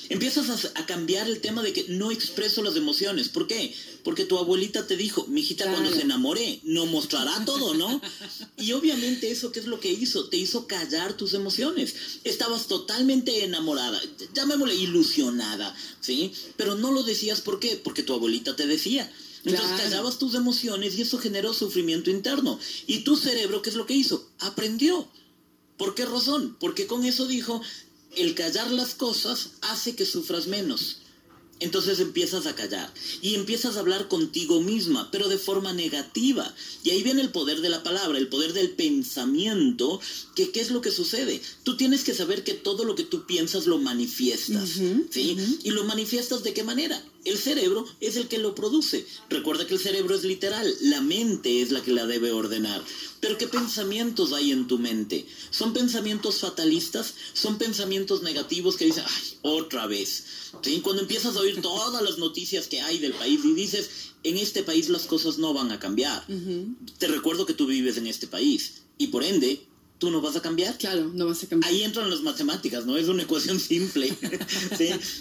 empiezas 0.09 0.71
a, 0.75 0.87
cambiar 0.87 1.29
el 1.29 1.41
tema 1.41 1.63
de 1.63 1.73
que 1.73 1.87
no 1.89 2.11
expreso 2.11 2.63
las 2.63 2.77
emociones. 2.77 3.29
¿Por 3.29 3.47
qué? 3.47 3.75
Porque 4.05 4.25
tu 4.25 4.39
abuelita 4.39 4.87
te 4.87 4.97
dijo, 4.97 5.27
mi 5.27 5.41
hijita 5.41 5.71
cuando 5.71 5.91
se 5.91 6.03
enamore, 6.03 6.61
no 6.63 6.87
mostrará 6.87 7.45
todo, 7.45 7.75
¿no? 7.75 8.01
Y 8.57 8.73
obviamente 8.73 9.31
eso, 9.31 9.53
¿qué 9.53 9.61
es 9.61 9.67
lo 9.67 9.81
que 9.81 9.91
hizo? 9.91 10.29
Te 10.29 10.37
hizo 10.37 10.67
callar 10.67 11.17
tus 11.17 11.35
emociones. 11.35 11.95
Estabas 12.25 12.69
totalmente 12.69 13.45
enamorada, 13.45 14.01
llamémosle 14.33 14.75
ilusionada, 14.77 15.75
¿sí? 16.01 16.33
Pero 16.57 16.77
no 16.77 16.93
lo 16.93 17.03
decías, 17.03 17.41
¿por 17.41 17.59
qué? 17.59 17.77
Porque 17.77 18.03
tu 18.03 18.15
abuelita 18.15 18.55
te 18.57 18.67
decía. 18.67 19.13
Entonces 19.47 19.81
callabas 19.81 20.19
tus 20.19 20.35
emociones 20.35 20.97
y 20.97 21.03
eso 21.03 21.19
generó 21.19 21.55
sufrimiento 21.55 22.11
interno. 22.11 22.59
Y 22.87 23.01
tu 23.01 23.17
cerebro, 23.17 23.63
¿qué 23.63 23.71
es 23.71 23.77
lo 23.77 23.87
que 23.87 23.95
hizo? 23.95 24.29
Aprendió. 24.41 25.09
¿Por 25.77 25.95
qué 25.95 26.05
razón? 26.05 26.57
Porque 26.59 26.87
con 26.87 27.05
eso 27.05 27.27
dijo, 27.27 27.63
el 28.17 28.35
callar 28.35 28.71
las 28.73 28.95
cosas 28.95 29.51
hace 29.63 29.95
que 29.95 30.05
sufras 30.05 30.49
menos. 30.49 30.99
Entonces 31.59 32.01
empiezas 32.01 32.45
a 32.47 32.55
callar 32.55 32.93
y 33.23 33.35
empiezas 33.35 33.77
a 33.77 33.81
hablar 33.81 34.09
contigo 34.09 34.61
misma, 34.61 35.11
pero 35.11 35.29
de 35.29 35.39
forma 35.39 35.73
negativa. 35.73 36.55
Y 36.85 36.91
ahí 36.91 37.03
viene 37.03 37.23
el 37.23 37.31
poder 37.31 37.63
de 37.63 37.71
la 37.71 37.83
palabra, 37.83 38.19
el 38.19 38.29
poder 38.29 38.53
del 38.53 38.71
pensamiento, 38.71 39.99
que 40.35 40.51
qué 40.51 40.61
es 40.61 40.71
lo 40.71 40.83
que 40.83 40.91
sucede. 40.91 41.41
Tú 41.63 41.79
tienes 41.79 42.05
que 42.05 42.15
saber 42.15 42.45
que 42.45 42.53
todo 42.53 42.85
lo 42.85 42.95
que 42.95 43.05
tú 43.05 43.25
piensas 43.25 43.67
lo 43.67 43.79
manifiestas, 43.79 44.69
¿sí? 45.11 45.37
Y 45.63 45.71
lo 45.71 45.85
manifiestas 45.85 46.43
de 46.43 46.53
qué 46.53 46.63
manera? 46.63 47.03
El 47.27 47.39
cerebro 47.39 47.85
es 48.01 48.17
el 48.17 48.29
que 48.29 48.39
lo 48.39 48.55
produce. 48.55 49.05
Recuerda 49.29 49.67
que 49.67 49.75
el 49.75 49.81
cerebro 49.81 50.15
es 50.15 50.23
literal, 50.23 50.73
la 50.81 51.01
mente 51.01 51.61
es 51.61 51.73
la 51.73 51.83
que 51.83 51.91
la 51.91 52.07
debe 52.07 52.31
ordenar. 52.31 52.83
Pero 53.21 53.37
¿qué 53.37 53.49
pensamientos 53.49 54.33
hay 54.33 54.53
en 54.53 54.69
tu 54.69 54.79
mente? 54.79 55.27
¿Son 55.51 55.73
pensamientos 55.73 56.39
fatalistas? 56.39 57.15
¿Son 57.33 57.59
pensamientos 57.59 58.23
negativos 58.23 58.77
que 58.77 58.85
dicen, 58.85 59.05
ay, 59.05 59.39
otra 59.43 59.89
vez? 59.89 60.25
¿Sí? 60.63 60.81
Cuando 60.81 61.03
empiezas 61.03 61.35
a 61.37 61.41
oír 61.41 61.61
todas 61.61 62.01
las 62.01 62.19
noticias 62.19 62.69
que 62.69 62.81
hay 62.81 62.99
del 62.99 63.13
país 63.13 63.41
y 63.45 63.55
dices, 63.55 63.91
en 64.23 64.39
este 64.39 64.63
país 64.63 64.89
las 64.89 65.07
cosas 65.07 65.39
no 65.39 65.53
van 65.53 65.73
a 65.73 65.81
cambiar. 65.81 66.25
Te 66.99 67.09
recuerdo 67.09 67.45
que 67.45 67.55
tú 67.55 67.67
vives 67.67 67.97
en 67.97 68.07
este 68.07 68.29
país 68.29 68.83
y 68.99 69.09
por 69.09 69.25
ende 69.25 69.67
tú 69.99 70.11
no 70.11 70.21
vas 70.21 70.37
a 70.37 70.43
cambiar. 70.43 70.77
Claro, 70.79 71.11
no 71.15 71.27
vas 71.27 71.43
a 71.43 71.47
cambiar. 71.47 71.73
Ahí 71.73 71.83
entran 71.83 72.11
las 72.11 72.23
matemáticas, 72.23 72.87
¿no? 72.87 72.97
Es 72.97 73.09
una 73.09 73.23
ecuación 73.23 73.61
simple. 73.61 74.17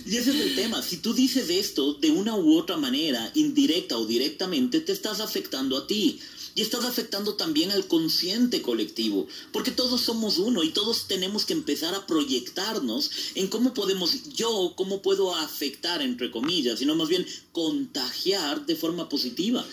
Y 0.05 0.17
ese 0.17 0.32
es 0.32 0.41
el 0.41 0.55
tema. 0.55 0.82
Si 0.82 0.98
tú 0.98 1.13
dices 1.13 1.50
esto 1.50 1.94
de 1.96 2.12
una 2.12 2.36
u 2.36 2.58
otra 2.58 2.77
manera, 2.77 3.32
indirecta 3.36 3.98
o 3.98 4.05
directamente, 4.05 4.79
te 4.82 4.91
estás 4.91 5.20
afectando 5.20 5.77
a 5.77 5.88
ti. 5.88 6.20
Y 6.58 6.62
estás 6.62 6.86
afectando 6.86 7.34
también 7.34 7.72
al 7.72 7.86
consciente 7.86 8.62
colectivo, 8.62 9.27
porque 9.51 9.72
todos 9.72 10.00
somos 10.00 10.39
uno 10.39 10.63
y 10.63 10.70
todos 10.70 11.05
tenemos 11.05 11.44
que 11.44 11.51
empezar 11.51 11.94
a 11.94 12.08
proyectarnos 12.08 13.12
en 13.36 13.48
cómo 13.48 13.74
podemos, 13.74 14.29
yo, 14.29 14.72
cómo 14.77 15.01
puedo 15.01 15.36
afectar, 15.36 16.01
entre 16.01 16.32
comillas, 16.32 16.79
sino 16.79 16.96
más 16.96 17.10
bien 17.10 17.25
contagiar 17.51 18.65
de 18.65 18.77
forma 18.77 19.10
positiva. 19.10 19.65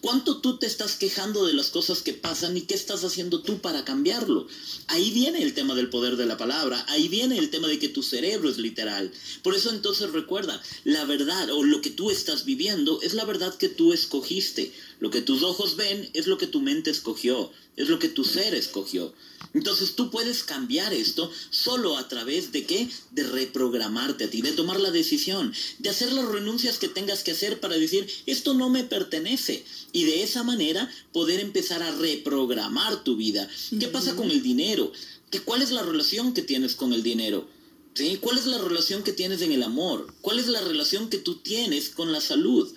¿Cuánto 0.00 0.40
tú 0.40 0.58
te 0.58 0.66
estás 0.66 0.96
quejando 0.96 1.44
de 1.44 1.52
las 1.52 1.68
cosas 1.68 2.00
que 2.00 2.14
pasan 2.14 2.56
y 2.56 2.62
qué 2.62 2.74
estás 2.74 3.04
haciendo 3.04 3.42
tú 3.42 3.58
para 3.58 3.84
cambiarlo? 3.84 4.46
Ahí 4.86 5.10
viene 5.10 5.42
el 5.42 5.52
tema 5.52 5.74
del 5.74 5.90
poder 5.90 6.16
de 6.16 6.24
la 6.24 6.38
palabra, 6.38 6.84
ahí 6.88 7.08
viene 7.08 7.36
el 7.38 7.50
tema 7.50 7.68
de 7.68 7.78
que 7.78 7.88
tu 7.88 8.02
cerebro 8.02 8.48
es 8.48 8.56
literal. 8.56 9.12
Por 9.42 9.54
eso 9.54 9.70
entonces 9.70 10.10
recuerda, 10.12 10.62
la 10.84 11.04
verdad 11.04 11.50
o 11.50 11.64
lo 11.64 11.82
que 11.82 11.90
tú 11.90 12.10
estás 12.10 12.46
viviendo 12.46 13.00
es 13.02 13.12
la 13.12 13.26
verdad 13.26 13.54
que 13.54 13.68
tú 13.68 13.92
escogiste. 13.92 14.72
Lo 15.02 15.10
que 15.10 15.20
tus 15.20 15.42
ojos 15.42 15.74
ven 15.74 16.08
es 16.12 16.28
lo 16.28 16.38
que 16.38 16.46
tu 16.46 16.60
mente 16.60 16.88
escogió, 16.88 17.50
es 17.76 17.88
lo 17.88 17.98
que 17.98 18.08
tu 18.08 18.22
ser 18.22 18.54
escogió. 18.54 19.12
Entonces 19.52 19.96
tú 19.96 20.12
puedes 20.12 20.44
cambiar 20.44 20.94
esto 20.94 21.28
solo 21.50 21.96
a 21.96 22.06
través 22.06 22.52
de 22.52 22.66
qué? 22.66 22.88
De 23.10 23.24
reprogramarte 23.24 24.22
a 24.22 24.30
ti, 24.30 24.42
de 24.42 24.52
tomar 24.52 24.78
la 24.78 24.92
decisión, 24.92 25.52
de 25.80 25.90
hacer 25.90 26.12
las 26.12 26.26
renuncias 26.26 26.78
que 26.78 26.86
tengas 26.86 27.24
que 27.24 27.32
hacer 27.32 27.58
para 27.58 27.76
decir, 27.76 28.08
esto 28.26 28.54
no 28.54 28.70
me 28.70 28.84
pertenece. 28.84 29.64
Y 29.90 30.04
de 30.04 30.22
esa 30.22 30.44
manera 30.44 30.88
poder 31.12 31.40
empezar 31.40 31.82
a 31.82 31.90
reprogramar 31.96 33.02
tu 33.02 33.16
vida. 33.16 33.48
¿Qué 33.80 33.88
pasa 33.88 34.14
con 34.14 34.30
el 34.30 34.40
dinero? 34.40 34.92
¿Qué, 35.32 35.40
¿Cuál 35.40 35.62
es 35.62 35.72
la 35.72 35.82
relación 35.82 36.32
que 36.32 36.42
tienes 36.42 36.76
con 36.76 36.92
el 36.92 37.02
dinero? 37.02 37.48
¿Sí? 37.94 38.18
¿Cuál 38.20 38.38
es 38.38 38.46
la 38.46 38.58
relación 38.58 39.02
que 39.02 39.12
tienes 39.12 39.42
en 39.42 39.50
el 39.50 39.64
amor? 39.64 40.14
¿Cuál 40.20 40.38
es 40.38 40.46
la 40.46 40.60
relación 40.60 41.10
que 41.10 41.18
tú 41.18 41.38
tienes 41.38 41.90
con 41.90 42.12
la 42.12 42.20
salud? 42.20 42.72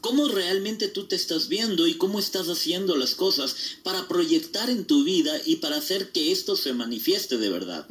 Cómo 0.00 0.28
realmente 0.28 0.88
tú 0.88 1.04
te 1.04 1.16
estás 1.16 1.48
viendo 1.48 1.86
y 1.86 1.94
cómo 1.94 2.18
estás 2.18 2.48
haciendo 2.48 2.96
las 2.96 3.14
cosas 3.14 3.56
para 3.82 4.08
proyectar 4.08 4.70
en 4.70 4.84
tu 4.84 5.04
vida 5.04 5.32
y 5.44 5.56
para 5.56 5.76
hacer 5.76 6.10
que 6.12 6.32
esto 6.32 6.56
se 6.56 6.72
manifieste 6.72 7.38
de 7.38 7.48
verdad. 7.48 7.86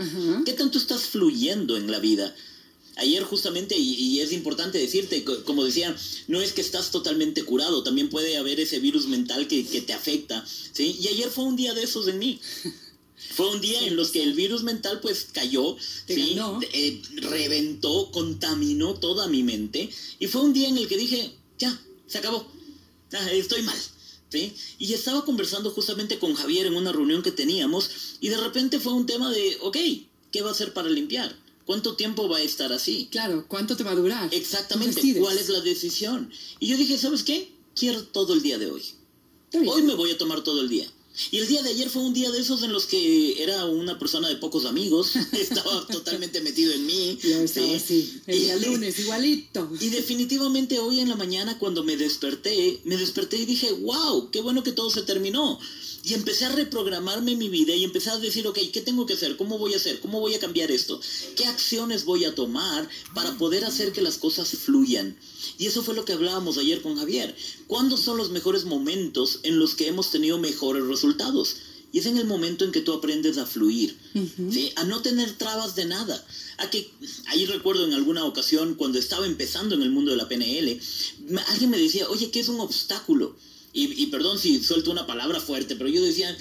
¿Qué 0.45 0.53
tanto 0.53 0.77
estás 0.77 1.03
fluyendo 1.03 1.77
en 1.77 1.91
la 1.91 2.00
vida? 2.00 2.35
Ayer 2.97 3.24
justamente, 3.24 3.75
y, 3.77 4.21
es 4.21 4.31
importante 4.31 4.77
decirte, 4.77 5.25
como 5.43 5.65
decía, 5.65 5.93
no 6.27 6.41
es 6.41 6.53
que 6.53 6.62
estás 6.62 6.91
totalmente 6.91 7.43
curado, 7.43 7.83
también 7.83 8.09
puede 8.09 8.38
haber 8.38 8.62
ese 8.62 8.79
virus 8.79 9.07
mental 9.07 9.47
que, 9.47 9.63
te 9.63 9.93
afecta, 9.93 10.45
¿sí? 10.71 10.97
Y 11.01 11.09
ayer 11.09 11.29
fue 11.29 11.43
un 11.43 11.57
día 11.57 11.74
de 11.74 11.83
esos 11.83 12.07
en 12.07 12.19
mí. 12.19 12.39
Fue 13.33 13.50
un 13.50 13.59
día 13.59 13.85
en 13.85 13.95
los 13.95 14.12
que 14.12 14.21
el 14.21 14.33
virus 14.33 14.63
mental 14.63 15.00
pues 15.01 15.27
cayó, 15.31 15.75
¿sí? 16.07 16.38
Eh, 16.74 17.01
reventó, 17.15 18.12
contaminó 18.12 18.93
toda 18.93 19.27
mi 19.27 19.41
mente. 19.41 19.89
Y 20.19 20.27
fue 20.27 20.41
un 20.41 20.53
día 20.53 20.69
en 20.69 20.77
el 20.77 20.88
que 20.88 20.97
dije, 20.97 21.33
ya, 21.57 21.81
se 22.07 22.17
acabó. 22.17 22.47
Ah, 23.13 23.31
estoy 23.31 23.62
mal. 23.62 23.77
¿sí? 24.29 24.53
Y 24.79 24.93
estaba 24.93 25.24
conversando 25.25 25.71
justamente 25.71 26.19
con 26.19 26.35
Javier 26.35 26.67
en 26.67 26.75
una 26.75 26.91
reunión 26.91 27.24
que 27.24 27.31
teníamos 27.31 28.17
y 28.19 28.29
de 28.29 28.38
repente 28.38 28.79
fue 28.79 28.93
un 28.93 29.05
tema 29.05 29.29
de, 29.29 29.57
ok, 29.62 29.77
¿qué 30.31 30.41
va 30.41 30.50
a 30.50 30.51
hacer 30.51 30.74
para 30.74 30.89
limpiar? 30.89 31.35
¿Cuánto 31.65 31.95
tiempo 31.95 32.29
va 32.29 32.38
a 32.38 32.41
estar 32.41 32.71
así? 32.71 33.07
Claro, 33.12 33.45
¿cuánto 33.47 33.75
te 33.75 33.83
va 33.83 33.91
a 33.91 33.95
durar? 33.95 34.33
Exactamente, 34.33 35.01
¿cuál 35.19 35.38
es 35.38 35.50
la 35.50 35.62
decisión? 35.62 36.31
Y 36.59 36.67
yo 36.67 36.77
dije, 36.77 36.97
¿sabes 36.97 37.24
qué? 37.24 37.51
Quiero 37.74 38.03
todo 38.03 38.33
el 38.33 38.41
día 38.41 38.57
de 38.57 38.69
hoy. 38.69 38.83
Hoy 39.53 39.81
me 39.81 39.95
voy 39.95 40.12
a 40.12 40.17
tomar 40.17 40.43
todo 40.43 40.62
el 40.62 40.69
día. 40.69 40.88
Y 41.31 41.38
el 41.39 41.48
día 41.48 41.63
de 41.63 41.69
ayer 41.69 41.89
fue 41.89 42.01
un 42.01 42.13
día 42.13 42.29
de 42.31 42.39
esos 42.39 42.63
en 42.63 42.74
los 42.74 42.86
que 42.86 43.41
era 43.41 43.65
una 43.65 43.98
persona 43.98 44.27
de 44.27 44.36
pocos 44.36 44.65
amigos, 44.65 45.15
estaba 45.31 45.88
totalmente 45.91 46.41
metido 46.41 46.74
en 46.74 46.86
mí. 46.86 47.17
Yo 47.22 47.41
estaba 47.41 47.75
así, 47.75 48.22
el 48.27 48.39
día 48.39 48.55
lunes, 48.57 49.00
igualito. 49.00 49.69
Y 49.79 49.89
definitivamente 49.89 50.79
hoy 50.79 51.00
en 51.00 51.10
la 51.10 51.15
mañana 51.15 51.57
cuando 51.57 51.84
me 51.84 51.98
desperté, 51.98 52.81
me 52.84 52.98
desperté 52.98 53.38
y 53.38 53.45
dije, 53.45 53.72
wow, 53.72 54.29
qué 54.31 54.41
bueno 54.41 54.63
que 54.63 54.72
todo 54.72 54.89
se 54.89 55.03
terminó. 55.03 55.60
Y 56.05 56.13
empecé 56.13 56.45
a 56.45 56.50
reprogramarme 56.50 57.35
mi 57.35 57.50
vida 57.50 57.75
y 57.75 57.83
empecé 57.83 58.12
a 58.12 58.19
decir, 58.19 58.45
ok, 58.45 58.59
¿qué 58.71 58.81
tengo 58.81 59.07
que 59.07 59.13
hacer? 59.13 59.38
¿Cómo 59.38 59.57
voy 59.57 59.74
a 59.74 59.77
hacer? 59.77 60.00
¿Cómo 60.01 60.19
voy 60.19 60.35
a 60.35 60.39
cambiar 60.39 60.69
esto? 60.69 61.01
¿Qué 61.35 61.45
acciones 61.45 62.05
voy 62.05 62.25
a 62.25 62.35
tomar 62.35 62.88
para 63.15 63.35
poder 63.39 63.65
hacer 63.65 63.91
que 63.91 64.03
las 64.03 64.19
cosas 64.19 64.50
fluyan? 64.50 65.17
Y 65.57 65.65
eso 65.65 65.81
fue 65.81 65.95
lo 65.95 66.05
que 66.05 66.13
hablábamos 66.13 66.59
ayer 66.59 66.83
con 66.83 66.95
Javier. 66.95 67.35
¿Cuándo 67.65 67.97
son 67.97 68.17
los 68.17 68.29
mejores 68.29 68.65
momentos 68.65 69.39
en 69.41 69.57
los 69.57 69.74
que 69.74 69.88
hemos 69.88 70.12
tenido 70.12 70.38
mejores 70.38 70.83
resultados? 70.83 71.55
Y 71.91 71.97
es 71.97 72.05
en 72.05 72.19
el 72.19 72.27
momento 72.27 72.65
en 72.65 72.71
que 72.71 72.81
tú 72.81 72.93
aprendes 72.93 73.39
a 73.39 73.47
fluir, 73.47 73.97
a 74.75 74.83
no 74.83 75.01
tener 75.01 75.31
trabas 75.38 75.75
de 75.75 75.85
nada. 75.85 76.24
A 76.57 76.69
que, 76.69 76.91
ahí 77.27 77.47
recuerdo 77.47 77.83
en 77.83 77.93
alguna 77.93 78.25
ocasión, 78.25 78.75
cuando 78.75 79.00
estaba 79.00 79.25
empezando 79.25 79.74
en 79.74 79.81
el 79.81 79.89
mundo 79.89 80.12
de 80.12 80.17
la 80.17 80.27
PNL, 80.27 80.79
alguien 81.47 81.69
me 81.71 81.79
decía, 81.79 82.07
oye, 82.09 82.29
¿qué 82.29 82.41
es 82.41 82.50
un 82.50 82.59
obstáculo? 82.59 83.35
Y, 83.77 84.05
perdón 84.08 84.39
si 84.39 84.63
suelto 84.63 84.89
una 84.89 85.05
palabra 85.05 85.41
fuerte, 85.41 85.75
pero 85.75 85.89
yo 85.89 86.01
decía, 86.01 86.36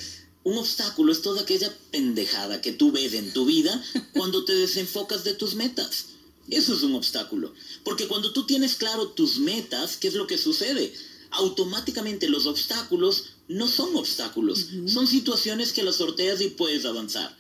un 0.45 0.57
obstáculo 0.57 1.11
es 1.11 1.21
toda 1.21 1.43
aquella 1.43 1.77
pendejada 1.91 2.61
que 2.61 2.73
tú 2.73 2.93
ves 2.93 3.15
en 3.15 3.33
tu 3.33 3.45
vida 3.45 3.83
cuando 4.13 4.45
te 4.45 4.55
desenfocas 4.55 5.25
de 5.25 5.35
tus 5.35 5.57
metas. 5.57 6.07
Eso 6.49 6.75
es 6.75 6.83
un 6.83 6.95
obstáculo. 6.95 7.53
Porque 7.83 8.07
cuando 8.07 8.33
tú 8.33 8.47
tienes 8.47 8.77
claro 8.77 9.09
tus 9.09 9.39
metas, 9.39 9.97
¿qué 9.97 10.09
es 10.09 10.15
lo 10.15 10.27
que 10.27 10.39
sucede? 10.39 10.95
Automáticamente 11.31 12.29
los 12.29 12.47
obstáculos 12.47 13.25
no 13.49 13.67
son 13.67 13.97
obstáculos, 13.97 14.69
son 14.87 15.07
situaciones 15.07 15.73
que 15.73 15.83
las 15.83 15.97
sorteas 15.97 16.41
y 16.41 16.51
puedes 16.51 16.85
avanzar. 16.85 17.37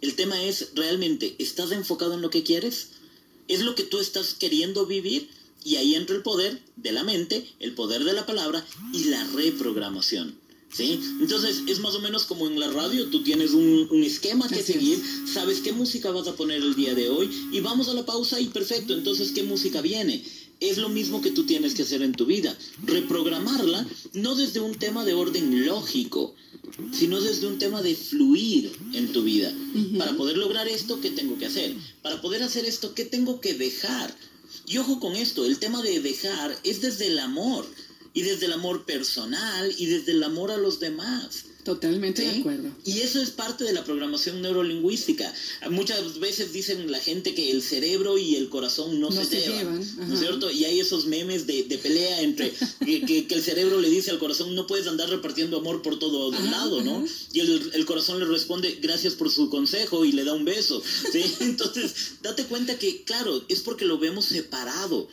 El 0.00 0.14
tema 0.14 0.42
es, 0.42 0.68
¿realmente 0.74 1.36
estás 1.38 1.72
enfocado 1.72 2.14
en 2.14 2.20
lo 2.20 2.30
que 2.30 2.42
quieres? 2.42 2.88
¿Es 3.48 3.60
lo 3.60 3.74
que 3.74 3.84
tú 3.84 3.98
estás 3.98 4.34
queriendo 4.34 4.84
vivir? 4.84 5.30
Y 5.64 5.76
ahí 5.76 5.94
entra 5.94 6.16
el 6.16 6.22
poder 6.22 6.62
de 6.76 6.92
la 6.92 7.04
mente, 7.04 7.44
el 7.60 7.74
poder 7.74 8.04
de 8.04 8.12
la 8.12 8.26
palabra 8.26 8.64
y 8.92 9.04
la 9.04 9.24
reprogramación. 9.28 10.38
¿Sí? 10.72 11.00
Entonces 11.20 11.62
es 11.66 11.80
más 11.80 11.94
o 11.94 12.00
menos 12.00 12.24
como 12.24 12.46
en 12.46 12.60
la 12.60 12.70
radio, 12.70 13.06
tú 13.06 13.22
tienes 13.22 13.52
un, 13.52 13.88
esquema 14.04 14.48
que 14.48 14.62
seguir, 14.62 15.02
sabes 15.32 15.60
qué 15.60 15.72
música 15.72 16.10
vas 16.10 16.28
a 16.28 16.36
poner 16.36 16.62
el 16.62 16.74
día 16.74 16.94
de 16.94 17.08
hoy 17.08 17.30
y 17.50 17.60
vamos 17.60 17.88
a 17.88 17.94
la 17.94 18.04
pausa 18.04 18.38
y 18.38 18.48
perfecto, 18.48 18.92
entonces 18.92 19.32
qué 19.32 19.42
música 19.44 19.80
viene. 19.80 20.22
Es 20.60 20.76
lo 20.76 20.88
mismo 20.88 21.22
que 21.22 21.30
tú 21.30 21.44
tienes 21.44 21.74
que 21.74 21.82
hacer 21.82 22.02
en 22.02 22.12
tu 22.12 22.26
vida, 22.26 22.56
reprogramarla 22.84 23.86
no 24.12 24.34
desde 24.34 24.60
un 24.60 24.74
tema 24.74 25.04
de 25.04 25.14
orden 25.14 25.64
lógico, 25.64 26.34
sino 26.92 27.20
desde 27.20 27.46
un 27.46 27.58
tema 27.58 27.80
de 27.80 27.94
fluir 27.94 28.72
en 28.92 29.12
tu 29.12 29.22
vida. 29.22 29.52
Para 29.96 30.16
poder 30.16 30.36
lograr 30.36 30.68
esto, 30.68 31.00
¿qué 31.00 31.10
tengo 31.10 31.38
que 31.38 31.46
hacer? 31.46 31.74
Para 32.02 32.20
poder 32.20 32.42
hacer 32.42 32.64
esto, 32.64 32.94
¿qué 32.94 33.04
tengo 33.04 33.40
que 33.40 33.54
dejar? 33.54 34.14
Y 34.66 34.78
ojo 34.78 35.00
con 35.00 35.16
esto, 35.16 35.44
el 35.46 35.58
tema 35.58 35.82
de 35.82 36.00
dejar 36.00 36.56
es 36.64 36.80
desde 36.80 37.08
el 37.08 37.18
amor, 37.18 37.66
y 38.12 38.22
desde 38.22 38.46
el 38.46 38.52
amor 38.52 38.84
personal, 38.84 39.74
y 39.78 39.86
desde 39.86 40.12
el 40.12 40.22
amor 40.22 40.50
a 40.50 40.56
los 40.56 40.80
demás. 40.80 41.44
Totalmente 41.68 42.22
de 42.22 42.38
acuerdo. 42.38 42.70
Y 42.86 43.00
eso 43.00 43.20
es 43.20 43.30
parte 43.30 43.62
de 43.62 43.74
la 43.74 43.84
programación 43.84 44.40
neurolingüística. 44.40 45.30
Muchas 45.68 46.18
veces 46.18 46.50
dicen 46.54 46.90
la 46.90 46.98
gente 46.98 47.34
que 47.34 47.50
el 47.50 47.60
cerebro 47.60 48.16
y 48.16 48.36
el 48.36 48.48
corazón 48.48 48.98
no, 48.98 49.12
se, 49.12 49.38
llevan, 49.38 49.86
¿no 50.08 50.14
es 50.14 50.18
cierto? 50.18 50.50
Y 50.50 50.64
hay 50.64 50.80
esos 50.80 51.04
memes 51.04 51.46
de, 51.46 51.64
pelea 51.82 52.22
entre 52.22 52.54
que, 52.80 53.26
el 53.28 53.42
cerebro 53.42 53.80
le 53.80 53.90
dice 53.90 54.10
al 54.10 54.18
corazón, 54.18 54.54
no 54.54 54.66
puedes 54.66 54.86
andar 54.86 55.10
repartiendo 55.10 55.58
amor 55.58 55.82
por 55.82 55.98
todo 55.98 56.32
lado, 56.32 56.82
¿no? 56.82 57.04
Y 57.34 57.40
el, 57.40 57.84
corazón 57.84 58.18
le 58.18 58.24
responde, 58.24 58.78
gracias 58.80 59.12
por 59.12 59.30
su 59.30 59.50
consejo 59.50 60.06
y 60.06 60.12
le 60.12 60.24
da 60.24 60.32
un 60.32 60.46
beso. 60.46 60.82
¿sí? 61.12 61.22
Entonces, 61.40 62.14
date 62.22 62.44
cuenta 62.44 62.78
que, 62.78 63.02
claro, 63.02 63.44
es 63.48 63.60
porque 63.60 63.84
lo 63.84 63.98
vemos 63.98 64.24
separado. 64.24 65.06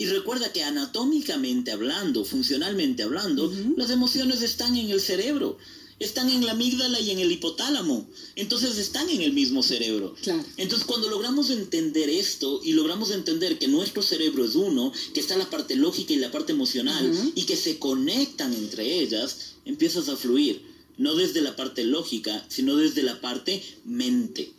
Y 0.00 0.06
recuerda 0.06 0.52
que 0.52 0.62
anatómicamente 0.62 1.72
hablando, 1.72 2.24
funcionalmente 2.24 3.02
hablando, 3.02 3.52
las 3.76 3.90
emociones 3.90 4.42
están 4.42 4.76
en 4.76 4.90
el 4.90 5.00
cerebro 5.00 5.58
están 5.98 6.30
en 6.30 6.44
la 6.46 6.52
amígdala 6.52 7.00
y 7.00 7.10
en 7.10 7.18
el 7.18 7.32
hipotálamo. 7.32 8.08
Entonces 8.36 8.78
están 8.78 9.08
en 9.10 9.22
el 9.22 9.32
mismo 9.32 9.62
cerebro. 9.62 10.14
Entonces 10.56 10.86
cuando 10.86 11.08
logramos 11.08 11.50
entender 11.50 12.08
esto 12.08 12.60
y 12.64 12.72
logramos 12.72 13.10
entender 13.10 13.58
que 13.58 13.68
nuestro 13.68 14.02
cerebro 14.02 14.44
es 14.44 14.54
uno, 14.54 14.92
que 15.14 15.20
está 15.20 15.36
la 15.36 15.50
parte 15.50 15.76
lógica 15.76 16.12
y 16.12 16.16
la 16.16 16.30
parte 16.30 16.52
emocional 16.52 17.12
y 17.34 17.42
que 17.44 17.56
se 17.56 17.78
conectan 17.78 18.54
entre 18.54 19.00
ellas, 19.00 19.54
empiezas 19.64 20.08
a 20.08 20.16
fluir. 20.16 20.62
No 20.96 21.14
desde 21.14 21.42
la 21.42 21.54
parte 21.54 21.84
lógica, 21.84 22.44
sino 22.48 22.76
desde 22.76 23.02
la 23.02 23.20
parte 23.20 23.62
mente. 23.84 24.52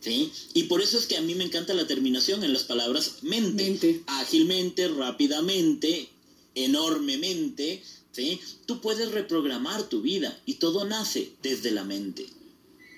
¿Sí? 0.00 0.30
Y 0.54 0.64
por 0.64 0.80
eso 0.80 0.98
es 0.98 1.06
que 1.06 1.18
a 1.18 1.22
mí 1.22 1.34
me 1.34 1.44
encanta 1.44 1.74
la 1.74 1.86
terminación 1.86 2.42
en 2.42 2.54
las 2.54 2.64
palabras 2.64 3.18
mente. 3.22 3.64
mente. 3.64 4.02
Ágilmente, 4.06 4.88
rápidamente, 4.88 6.08
enormemente, 6.54 7.82
¿sí? 8.12 8.40
Tú 8.66 8.80
puedes 8.80 9.10
reprogramar 9.12 9.88
tu 9.88 10.02
vida 10.02 10.38
y 10.46 10.54
todo 10.54 10.84
nace 10.84 11.32
desde 11.42 11.70
la 11.70 11.84
mente. 11.84 12.26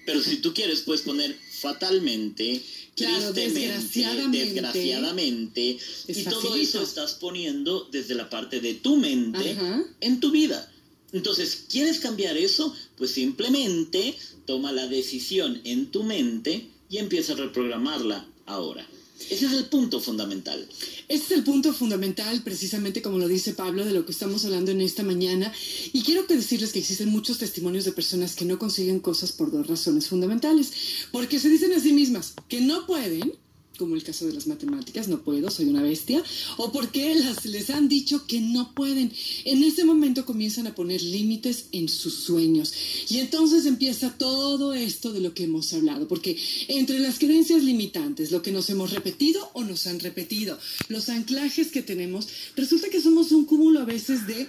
Pero 0.04 0.20
si 0.20 0.38
tú 0.38 0.52
quieres, 0.52 0.80
puedes 0.80 1.02
poner 1.02 1.36
fatalmente, 1.60 2.60
tristemente, 2.94 4.28
desgraciadamente, 4.30 5.78
y 6.08 6.24
todo 6.24 6.56
eso 6.56 6.82
estás 6.82 7.14
poniendo 7.14 7.88
desde 7.92 8.14
la 8.14 8.28
parte 8.28 8.60
de 8.60 8.74
tu 8.74 8.96
mente 8.96 9.56
en 10.00 10.20
tu 10.20 10.30
vida. 10.32 10.68
Entonces, 11.12 11.66
¿quieres 11.68 12.00
cambiar 12.00 12.36
eso? 12.36 12.74
Pues 12.96 13.12
simplemente 13.12 14.16
toma 14.46 14.72
la 14.72 14.88
decisión 14.88 15.60
en 15.64 15.90
tu 15.90 16.02
mente 16.02 16.68
y 16.88 16.98
empieza 16.98 17.34
a 17.34 17.36
reprogramarla 17.36 18.26
ahora. 18.46 18.86
Ese 19.30 19.46
es 19.46 19.52
el 19.52 19.66
punto 19.66 20.00
fundamental. 20.00 20.68
Ese 21.08 21.24
es 21.24 21.30
el 21.30 21.44
punto 21.44 21.72
fundamental, 21.72 22.42
precisamente 22.42 23.02
como 23.02 23.18
lo 23.18 23.28
dice 23.28 23.54
Pablo, 23.54 23.84
de 23.84 23.92
lo 23.92 24.04
que 24.04 24.12
estamos 24.12 24.44
hablando 24.44 24.70
en 24.70 24.80
esta 24.80 25.02
mañana. 25.02 25.52
Y 25.92 26.02
quiero 26.02 26.24
decirles 26.26 26.72
que 26.72 26.80
existen 26.80 27.08
muchos 27.08 27.38
testimonios 27.38 27.84
de 27.84 27.92
personas 27.92 28.34
que 28.34 28.44
no 28.44 28.58
consiguen 28.58 29.00
cosas 29.00 29.32
por 29.32 29.50
dos 29.50 29.66
razones 29.66 30.08
fundamentales. 30.08 30.72
Porque 31.12 31.38
se 31.38 31.48
dicen 31.48 31.72
a 31.72 31.80
sí 31.80 31.92
mismas 31.92 32.34
que 32.48 32.60
no 32.60 32.86
pueden 32.86 33.32
como 33.78 33.94
el 33.94 34.02
caso 34.02 34.26
de 34.26 34.32
las 34.32 34.46
matemáticas, 34.46 35.08
no 35.08 35.22
puedo, 35.22 35.50
soy 35.50 35.66
una 35.66 35.82
bestia, 35.82 36.22
o 36.56 36.72
porque 36.72 37.14
las, 37.14 37.44
les 37.44 37.70
han 37.70 37.88
dicho 37.88 38.26
que 38.26 38.40
no 38.40 38.74
pueden. 38.74 39.12
En 39.44 39.62
ese 39.62 39.84
momento 39.84 40.24
comienzan 40.24 40.66
a 40.66 40.74
poner 40.74 41.02
límites 41.02 41.66
en 41.72 41.88
sus 41.88 42.14
sueños. 42.14 42.72
Y 43.08 43.18
entonces 43.18 43.66
empieza 43.66 44.16
todo 44.16 44.74
esto 44.74 45.12
de 45.12 45.20
lo 45.20 45.34
que 45.34 45.44
hemos 45.44 45.72
hablado, 45.72 46.08
porque 46.08 46.36
entre 46.68 46.98
las 46.98 47.18
creencias 47.18 47.62
limitantes, 47.62 48.30
lo 48.30 48.42
que 48.42 48.52
nos 48.52 48.68
hemos 48.70 48.92
repetido 48.92 49.50
o 49.54 49.64
nos 49.64 49.86
han 49.86 50.00
repetido, 50.00 50.58
los 50.88 51.08
anclajes 51.08 51.70
que 51.70 51.82
tenemos, 51.82 52.28
resulta 52.56 52.88
que 52.88 53.00
somos 53.00 53.32
un 53.32 53.44
cúmulo 53.44 53.80
a 53.80 53.84
veces 53.84 54.26
de... 54.26 54.48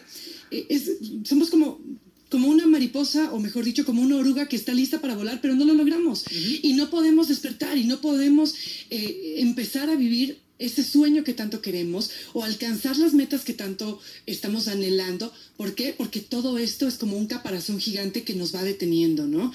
Eh, 0.51 1.23
somos 1.23 1.49
como 1.49 1.79
como 2.33 2.47
una 2.47 2.65
mariposa, 2.65 3.31
o 3.31 3.39
mejor 3.39 3.63
dicho, 3.63 3.85
como 3.85 4.01
una 4.01 4.15
oruga 4.15 4.47
que 4.47 4.55
está 4.55 4.73
lista 4.73 4.99
para 4.99 5.13
volar, 5.13 5.39
pero 5.39 5.53
no 5.53 5.65
lo 5.65 5.75
logramos. 5.75 6.25
Y 6.63 6.73
no 6.73 6.89
podemos 6.89 7.27
despertar 7.27 7.77
y 7.77 7.83
no 7.83 8.01
podemos 8.01 8.55
eh, 8.89 9.35
empezar 9.37 9.91
a 9.91 9.95
vivir 9.95 10.39
ese 10.57 10.83
sueño 10.83 11.23
que 11.23 11.35
tanto 11.35 11.61
queremos 11.61 12.09
o 12.33 12.43
alcanzar 12.43 12.97
las 12.97 13.13
metas 13.13 13.43
que 13.43 13.53
tanto 13.53 13.99
estamos 14.25 14.67
anhelando. 14.67 15.31
¿Por 15.57 15.75
qué? 15.75 15.93
Porque 15.95 16.21
todo 16.21 16.57
esto 16.57 16.87
es 16.87 16.95
como 16.95 17.17
un 17.17 17.27
caparazón 17.27 17.79
gigante 17.79 18.23
que 18.23 18.33
nos 18.33 18.55
va 18.55 18.63
deteniendo, 18.63 19.27
¿no? 19.27 19.53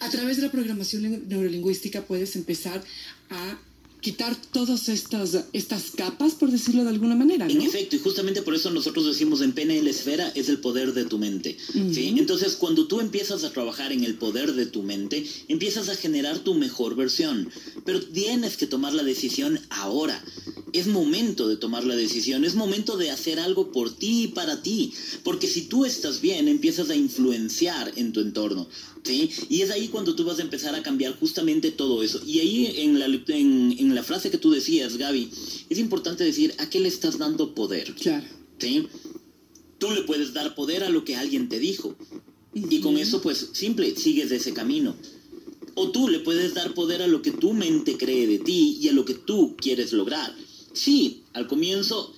A 0.00 0.10
través 0.10 0.34
de 0.34 0.42
la 0.42 0.50
programación 0.50 1.28
neurolingüística 1.28 2.02
puedes 2.06 2.34
empezar 2.34 2.82
a 3.30 3.60
quitar 4.06 4.36
todas 4.52 4.88
estas, 4.88 5.36
estas 5.52 5.90
capas, 5.90 6.34
por 6.34 6.48
decirlo 6.48 6.84
de 6.84 6.90
alguna 6.90 7.16
manera. 7.16 7.48
En 7.48 7.60
efecto, 7.60 7.96
y 7.96 7.98
justamente 7.98 8.40
por 8.40 8.54
eso 8.54 8.70
nosotros 8.70 9.04
decimos 9.04 9.40
en 9.40 9.50
PNL 9.50 9.84
Esfera 9.88 10.30
es 10.36 10.48
el 10.48 10.58
poder 10.60 10.94
de 10.94 11.06
tu 11.06 11.18
mente. 11.18 11.56
¿sí? 11.92 12.14
Entonces, 12.16 12.54
cuando 12.54 12.86
tú 12.86 13.00
empiezas 13.00 13.42
a 13.42 13.50
trabajar 13.50 13.90
en 13.90 14.04
el 14.04 14.14
poder 14.14 14.54
de 14.54 14.66
tu 14.66 14.84
mente, 14.84 15.26
empiezas 15.48 15.88
a 15.88 15.96
generar 15.96 16.38
tu 16.38 16.54
mejor 16.54 16.94
versión. 16.94 17.50
Pero 17.84 18.00
tienes 18.00 18.56
que 18.56 18.68
tomar 18.68 18.94
la 18.94 19.02
decisión 19.02 19.58
ahora. 19.70 20.24
Es 20.72 20.86
momento 20.86 21.48
de 21.48 21.56
tomar 21.56 21.82
la 21.82 21.96
decisión, 21.96 22.44
es 22.44 22.54
momento 22.54 22.96
de 22.96 23.10
hacer 23.10 23.40
algo 23.40 23.72
por 23.72 23.92
ti 23.92 24.24
y 24.24 24.28
para 24.28 24.62
ti. 24.62 24.92
Porque 25.24 25.48
si 25.48 25.62
tú 25.62 25.84
estás 25.84 26.20
bien, 26.20 26.46
empiezas 26.46 26.90
a 26.90 26.94
influenciar 26.94 27.92
en 27.96 28.12
tu 28.12 28.20
entorno. 28.20 28.68
Y 29.48 29.62
es 29.62 29.70
ahí 29.70 29.88
cuando 29.88 30.14
tú 30.14 30.24
vas 30.24 30.38
a 30.38 30.42
empezar 30.42 30.74
a 30.74 30.82
cambiar 30.82 31.18
justamente 31.18 31.70
todo 31.70 32.02
eso. 32.02 32.20
Y 32.26 32.40
ahí 32.40 32.74
en 32.78 32.98
la, 32.98 33.06
en, 33.06 33.94
la 33.96 34.04
frase 34.04 34.30
que 34.30 34.38
tú 34.38 34.50
decías, 34.50 34.98
Gaby, 34.98 35.30
es 35.70 35.78
importante 35.78 36.22
decir 36.22 36.54
a 36.58 36.68
qué 36.68 36.80
le 36.80 36.88
estás 36.88 37.16
dando 37.18 37.54
poder. 37.54 37.94
Claro. 37.94 38.26
¿Sí? 38.58 38.86
Tú 39.78 39.90
le 39.90 40.02
puedes 40.02 40.34
dar 40.34 40.54
poder 40.54 40.84
a 40.84 40.90
lo 40.90 41.04
que 41.04 41.16
alguien 41.16 41.48
te 41.48 41.58
dijo. 41.58 41.96
Y 42.54 42.80
con 42.80 42.98
eso, 42.98 43.20
pues, 43.22 43.48
simple, 43.52 43.96
sigues 43.96 44.30
ese 44.30 44.52
camino. 44.52 44.94
O 45.74 45.90
tú 45.90 46.08
le 46.08 46.20
puedes 46.20 46.54
dar 46.54 46.74
poder 46.74 47.02
a 47.02 47.06
lo 47.06 47.22
que 47.22 47.30
tu 47.30 47.52
mente 47.52 47.96
cree 47.96 48.26
de 48.26 48.38
ti 48.38 48.78
y 48.80 48.88
a 48.88 48.92
lo 48.92 49.04
que 49.04 49.14
tú 49.14 49.56
quieres 49.56 49.92
lograr. 49.92 50.34
Sí, 50.72 51.22
al 51.32 51.46
comienzo 51.46 52.14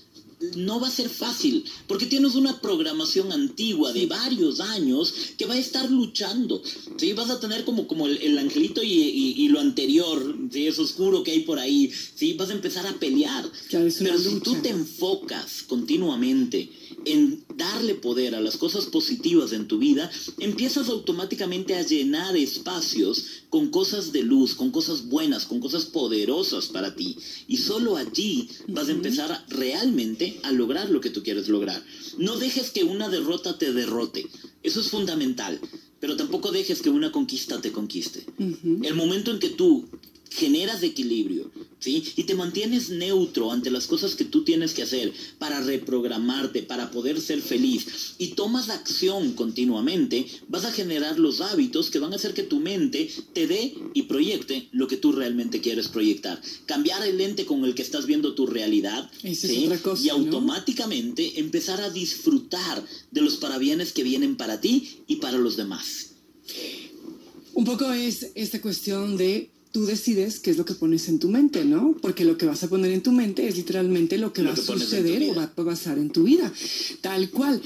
no 0.57 0.81
va 0.81 0.89
a 0.89 0.91
ser 0.91 1.09
fácil, 1.09 1.65
porque 1.87 2.07
tienes 2.07 2.35
una 2.35 2.61
programación 2.61 3.33
antigua 3.33 3.93
de 3.93 4.07
varios 4.07 4.61
años 4.61 5.13
que 5.37 5.47
va 5.47 5.55
a 5.55 5.59
estar 5.59 5.91
luchando. 5.91 6.63
¿sí? 6.97 7.13
Vas 7.13 7.31
a 7.31 7.41
tener 7.41 7.65
como, 7.65 7.87
como 7.87 8.07
el, 8.07 8.39
angelito 8.39 8.83
y, 8.83 9.49
lo 9.49 9.61
anterior, 9.61 10.37
¿sí? 10.53 10.67
es 10.67 10.79
oscuro 10.79 11.23
que 11.23 11.33
hay 11.33 11.41
por 11.41 11.59
ahí, 11.59 11.91
¿sí? 12.15 12.35
vas 12.35 12.51
a 12.51 12.53
empezar 12.53 12.87
a 12.87 12.99
pelear. 12.99 13.51
Pero 13.71 13.91
si 13.91 14.41
tú 14.41 14.57
te 14.63 14.71
enfocas 14.71 15.63
continuamente 15.65 16.71
en 17.13 17.45
darle 17.57 17.95
poder 17.95 18.35
a 18.35 18.41
las 18.41 18.57
cosas 18.57 18.87
positivas 18.87 19.53
en 19.53 19.67
tu 19.67 19.79
vida, 19.79 20.11
empiezas 20.39 20.89
automáticamente 20.89 21.75
a 21.77 21.83
llenar 21.83 22.37
espacios 22.37 23.25
con 23.49 23.71
cosas 23.71 24.13
de 24.13 24.23
luz, 24.23 24.55
con 24.55 24.71
cosas 24.71 25.09
buenas, 25.09 25.47
con 25.47 25.61
cosas 25.61 25.87
poderosas 25.87 26.67
para 26.67 26.95
ti. 26.95 27.17
Y 27.47 27.57
solo 27.57 27.97
allí 27.97 28.49
vas 28.69 28.89
a 28.89 28.93
empezar 28.93 29.45
realmente 29.49 30.41
a 30.43 30.53
lograr 30.53 30.91
lo 30.91 31.01
que 31.01 31.11
tú 31.11 31.23
quieres 31.23 31.49
lograr. 31.49 31.83
No 32.19 32.37
dejes 32.37 32.71
que 32.71 32.85
una 32.85 33.09
derrota 33.09 33.59
te 33.59 33.73
derrote. 33.73 34.27
Eso 34.63 34.81
es 34.81 34.89
fundamental. 34.89 35.61
Pero 36.01 36.17
tampoco 36.17 36.53
dejes 36.53 36.81
que 36.81 36.91
una 36.91 37.11
conquista 37.11 37.61
te 37.61 37.73
conquiste. 37.73 38.25
El 38.39 38.95
momento 38.95 39.33
en 39.33 39.41
que 39.41 39.49
tú 39.49 39.89
generas 40.31 40.83
equilibrio, 40.83 41.51
¿sí? 41.79 42.03
Y 42.17 42.25
te 42.25 42.35
mantienes 42.35 42.91
neutro 42.91 43.53
ante 43.53 43.71
las 43.71 43.87
cosas 43.87 44.15
que 44.15 44.25
tú 44.25 44.45
tienes 44.45 44.75
que 44.75 44.83
hacer 44.83 45.13
para 45.39 45.61
reprogramarte, 45.61 46.63
para 46.63 46.91
poder 46.91 47.21
ser 47.21 47.41
feliz, 47.41 48.15
y 48.19 48.29
tomas 48.29 48.69
acción 48.69 49.33
continuamente, 49.33 50.27
vas 50.49 50.65
a 50.65 50.73
generar 50.73 51.19
los 51.19 51.41
hábitos 51.41 51.91
que 51.91 51.99
van 51.99 52.13
a 52.13 52.17
hacer 52.17 52.35
que 52.35 52.43
tu 52.43 52.61
mente 52.61 53.11
te 53.33 53.47
dé 53.47 53.75
y 53.95 54.03
proyecte 54.03 54.69
lo 54.73 54.87
que 54.87 54.97
tú 54.97 55.13
realmente 55.13 55.61
quieres 55.61 55.89
proyectar. 55.89 56.41
Cambiar 56.67 57.07
el 57.07 57.19
lente 57.19 57.47
con 57.47 57.65
el 57.65 57.75
que 57.75 57.83
estás 57.83 58.07
viendo 58.07 58.35
tu 58.35 58.47
realidad, 58.47 59.11
¿sí? 59.23 59.69
y 60.03 60.09
automáticamente 60.09 61.41
empezar 61.41 61.81
a 61.81 61.91
disfrutar 61.91 62.85
de 63.11 63.21
los 63.21 63.37
parabienes 63.37 63.93
que 63.93 64.03
vienen 64.03 64.37
para 64.37 64.61
ti 64.61 65.03
y 65.07 65.17
para 65.17 65.39
los 65.39 65.57
demás. 65.57 66.13
Un 67.55 67.65
poco 67.65 67.93
es 67.93 68.31
esta 68.35 68.61
cuestión 68.61 69.17
de 69.17 69.51
tú 69.79 69.87
decides 69.87 70.41
qué 70.41 70.51
es 70.51 70.57
lo 70.57 70.65
que 70.65 70.75
pones 70.75 71.09
en 71.09 71.21
tu 71.21 71.29
mente, 71.29 71.65
¿no? 71.65 71.95
Porque 72.03 72.25
lo 72.25 72.37
que 72.37 72.47
vas 72.47 72.65
a 72.65 72.69
poner 72.69 72.91
en 72.91 73.01
tu 73.01 73.13
mente 73.13 73.47
es 73.47 73.57
literalmente 73.57 74.19
lo 74.19 74.33
que 74.33 74.43
va 74.43 74.51
a 74.51 74.57
suceder 74.57 75.31
o 75.31 75.37
va 75.37 75.45
a 75.45 75.55
pasar 75.55 75.99
en 75.99 76.11
tu 76.11 76.25
vida, 76.25 76.53
tal 77.01 77.31
cual. 77.31 77.63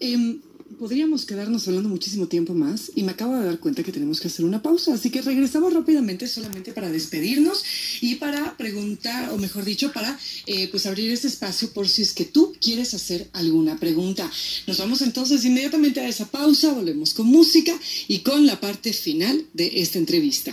Em, 0.00 0.40
podríamos 0.80 1.24
quedarnos 1.24 1.68
hablando 1.68 1.88
muchísimo 1.88 2.26
tiempo 2.26 2.52
más 2.52 2.90
y 2.96 3.04
me 3.04 3.12
acabo 3.12 3.36
de 3.36 3.44
dar 3.44 3.60
cuenta 3.60 3.84
que 3.84 3.92
tenemos 3.92 4.18
que 4.18 4.26
hacer 4.26 4.44
una 4.44 4.60
pausa, 4.60 4.92
así 4.94 5.10
que 5.10 5.22
regresamos 5.22 5.72
rápidamente 5.72 6.26
solamente 6.26 6.72
para 6.72 6.90
despedirnos 6.90 7.62
y 8.00 8.16
para 8.16 8.56
preguntar, 8.56 9.30
o 9.30 9.38
mejor 9.38 9.64
dicho, 9.64 9.92
para 9.92 10.18
eh, 10.46 10.66
pues 10.68 10.86
abrir 10.86 11.12
este 11.12 11.28
espacio 11.28 11.70
por 11.72 11.88
si 11.88 12.02
es 12.02 12.12
que 12.12 12.24
tú 12.24 12.56
quieres 12.60 12.92
hacer 12.94 13.28
alguna 13.34 13.78
pregunta. 13.78 14.28
Nos 14.66 14.78
vamos 14.78 15.00
entonces 15.02 15.44
inmediatamente 15.44 16.00
a 16.00 16.08
esa 16.08 16.26
pausa, 16.26 16.72
volvemos 16.72 17.14
con 17.14 17.26
música 17.28 17.72
y 18.08 18.18
con 18.20 18.46
la 18.46 18.58
parte 18.58 18.92
final 18.92 19.46
de 19.52 19.70
esta 19.80 19.98
entrevista. 19.98 20.52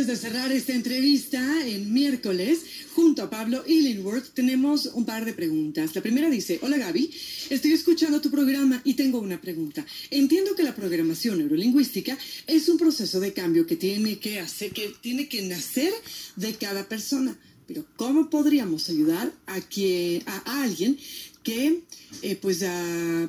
Antes 0.00 0.18
de 0.18 0.28
cerrar 0.28 0.50
esta 0.50 0.72
entrevista, 0.72 1.66
el 1.66 1.84
miércoles, 1.84 2.60
junto 2.94 3.22
a 3.22 3.28
Pablo 3.28 3.62
Illingworth, 3.66 4.32
tenemos 4.32 4.86
un 4.94 5.04
par 5.04 5.26
de 5.26 5.34
preguntas. 5.34 5.94
La 5.94 6.00
primera 6.00 6.30
dice, 6.30 6.58
hola 6.62 6.78
Gaby, 6.78 7.10
estoy 7.50 7.72
escuchando 7.72 8.18
tu 8.18 8.30
programa 8.30 8.80
y 8.82 8.94
tengo 8.94 9.18
una 9.18 9.38
pregunta. 9.38 9.84
Entiendo 10.10 10.54
que 10.54 10.62
la 10.62 10.74
programación 10.74 11.36
neurolingüística 11.36 12.16
es 12.46 12.70
un 12.70 12.78
proceso 12.78 13.20
de 13.20 13.34
cambio 13.34 13.66
que 13.66 13.76
tiene 13.76 14.18
que 14.18 14.40
hacer, 14.40 14.72
que 14.72 14.90
tiene 15.02 15.28
que 15.28 15.42
nacer 15.42 15.92
de 16.36 16.54
cada 16.54 16.88
persona. 16.88 17.38
Pero 17.66 17.84
¿cómo 17.96 18.30
podríamos 18.30 18.88
ayudar 18.88 19.30
a, 19.44 19.60
que, 19.60 20.22
a, 20.24 20.62
alguien 20.62 20.96
que, 21.42 21.82
eh, 22.22 22.36
pues, 22.36 22.64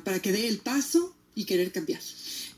para 0.04 0.22
que 0.22 0.32
dé 0.32 0.48
el 0.48 0.56
paso 0.56 1.14
y 1.34 1.44
querer 1.44 1.70
cambiar? 1.70 2.00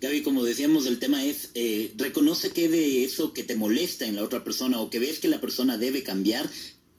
Gaby, 0.04 0.22
como 0.22 0.44
decíamos, 0.44 0.84
el 0.84 0.98
tema 0.98 1.24
es, 1.24 1.48
eh, 1.54 1.90
reconoce 1.96 2.50
qué 2.50 2.68
de 2.68 3.04
eso 3.04 3.32
que 3.32 3.42
te 3.42 3.56
molesta 3.56 4.04
en 4.04 4.16
la 4.16 4.22
otra 4.22 4.44
persona 4.44 4.78
o 4.78 4.90
que 4.90 4.98
ves 4.98 5.18
que 5.18 5.28
la 5.28 5.40
persona 5.40 5.78
debe 5.78 6.02
cambiar, 6.02 6.50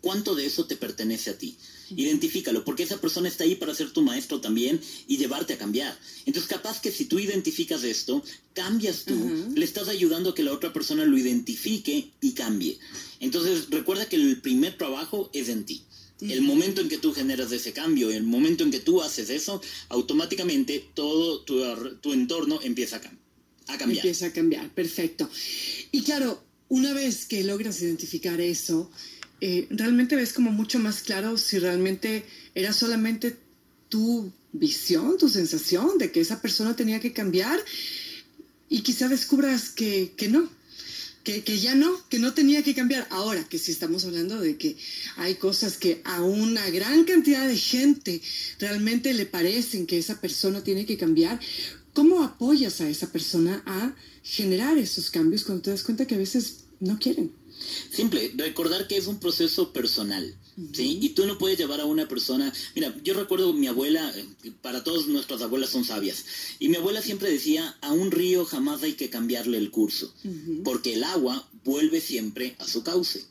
cuánto 0.02 0.34
de 0.34 0.48
eso 0.48 0.65
te 0.65 0.76
pertenece 0.76 1.30
a 1.30 1.38
ti. 1.38 1.56
Identifícalo, 1.96 2.65
porque 2.65 2.82
esa 2.82 3.00
persona 3.00 3.28
está 3.28 3.44
ahí 3.44 3.54
para 3.54 3.76
ser 3.76 3.91
tu 3.91 4.02
maestro 4.02 4.41
también 4.41 4.82
y 5.08 5.18
llevarte 5.18 5.54
a 5.54 5.60
cambiar. 5.60 5.96
Entonces, 6.26 6.50
capaz 6.50 6.82
que 6.82 6.91
si 6.91 7.06
tú 7.06 7.20
identificas 7.20 7.84
esto, 7.84 8.24
cambias 8.54 9.06
tú, 9.06 9.52
le 9.54 9.65
estás 9.65 9.88
ayudando 9.88 10.32
a 10.32 10.36
que 10.36 10.41
la 10.41 10.54
otra 10.54 10.74
persona 10.74 11.06
lo 11.06 11.15
identifique 11.15 12.10
y 12.22 12.32
cambie. 12.32 12.80
Entonces, 13.20 13.68
recuerda 13.70 14.10
que 14.10 14.15
el 14.15 14.41
primer 14.41 14.80
trabajo 14.80 15.30
es 15.32 15.50
en 15.50 15.63
ti. 15.63 15.84
El 16.21 16.41
momento 16.41 16.82
en 16.82 16.88
que 16.88 16.97
tú 16.97 17.13
generas 17.13 17.51
ese 17.51 17.73
cambio, 17.73 18.10
el 18.10 18.23
momento 18.23 18.63
en 18.63 18.71
que 18.71 18.80
tú 18.80 19.01
haces 19.01 19.30
eso, 19.30 19.62
automáticamente 19.89 20.89
todo 20.93 21.41
tu, 21.41 22.13
entorno 22.13 22.60
empieza 22.63 22.97
a, 22.97 23.78
cambiar. 23.78 24.06
Empieza 24.06 24.28
a 24.28 24.32
cambiar, 24.32 24.69
perfecto. 24.69 25.30
Y 25.91 26.04
claro, 26.04 26.41
una 26.69 26.93
vez 26.93 27.25
que 27.25 27.43
logras 27.43 27.82
identificar 27.82 28.39
eso, 28.39 28.89
eh, 29.41 29.67
realmente 29.69 30.15
ves 30.15 30.32
como 30.32 30.51
mucho 30.51 30.80
más 30.80 31.01
claro 31.01 31.38
si 31.38 31.60
realmente 31.60 32.23
era 32.54 32.71
solamente 32.71 33.38
tu 33.89 34.32
visión, 34.54 35.17
tu 35.17 35.28
sensación 35.28 35.97
de 35.97 36.12
que 36.12 36.21
esa 36.21 36.41
persona 36.41 36.75
tenía 36.75 37.01
que 37.01 37.12
cambiar 37.12 37.60
y 38.69 38.82
quizá 38.82 39.10
descubras 39.10 39.69
que, 39.69 40.13
que 40.15 40.30
no, 40.30 40.49
que, 41.26 41.60
ya 41.60 41.74
no, 41.74 42.08
que 42.08 42.20
no 42.20 42.34
tenía 42.34 42.62
que 42.62 42.76
cambiar. 42.76 43.08
Ahora 43.10 43.44
que 43.50 43.58
si 43.58 43.72
estamos 43.72 44.06
hablando 44.06 44.40
de 44.40 44.58
que 44.58 44.78
hay 45.18 45.36
cosas 45.36 45.78
que 45.78 46.02
a 46.04 46.22
una 46.22 46.70
gran 46.70 47.04
cantidad 47.04 47.48
de 47.48 47.58
gente 47.58 48.22
realmente 48.60 49.14
le 49.14 49.26
parecen 49.26 49.88
que 49.88 49.98
esa 49.98 50.22
persona 50.22 50.64
tiene 50.64 50.86
que 50.86 50.98
cambiar, 50.98 51.40
¿cómo 51.94 52.24
apoyas 52.24 52.80
a 52.80 52.88
esa 52.88 53.12
persona 53.12 53.64
a 53.66 53.96
generar 54.24 54.78
esos 54.78 55.10
cambios 55.10 55.44
cuando 55.44 55.64
te 55.64 55.72
das 55.72 55.84
cuenta 55.84 56.06
que 56.06 56.16
a 56.16 56.20
veces 56.20 56.66
no 56.80 57.00
quieren? 57.00 57.32
Simple, 57.92 58.34
recordar 58.38 58.88
que 58.88 58.98
es 58.98 59.08
un 59.08 59.20
proceso 59.20 59.74
personal. 59.74 60.36
¿Sí? 60.74 61.00
Y 61.02 61.10
tú 61.10 61.26
no 61.26 61.38
puedes 61.38 61.58
llevar 61.58 61.82
a 61.82 61.86
una 61.86 62.08
persona, 62.08 62.52
mira, 62.76 62.96
yo 63.04 63.13
recuerdo 63.13 63.54
mi 63.54 63.68
abuela, 63.68 64.12
eh, 64.15 64.52
para 64.62 64.84
todos 64.84 65.08
nuestras 65.08 65.41
abuelas 65.41 65.70
son 65.70 65.86
sabias, 65.86 66.26
y 66.60 66.70
mi 66.70 66.78
abuela 66.78 67.02
siempre 67.02 67.30
decía, 67.30 67.78
a 67.82 67.91
un 67.91 68.12
río 68.12 68.46
jamás 68.46 68.84
hay 68.84 68.94
que 68.94 69.10
cambiarle 69.10 69.58
el 69.58 69.72
curso, 69.72 70.13
porque 70.63 70.94
el 70.94 71.04
agua 71.04 71.48
vuelve 71.63 72.02
siempre 72.02 72.56
a 72.60 72.68
su 72.68 72.84
cauce. 72.84 73.24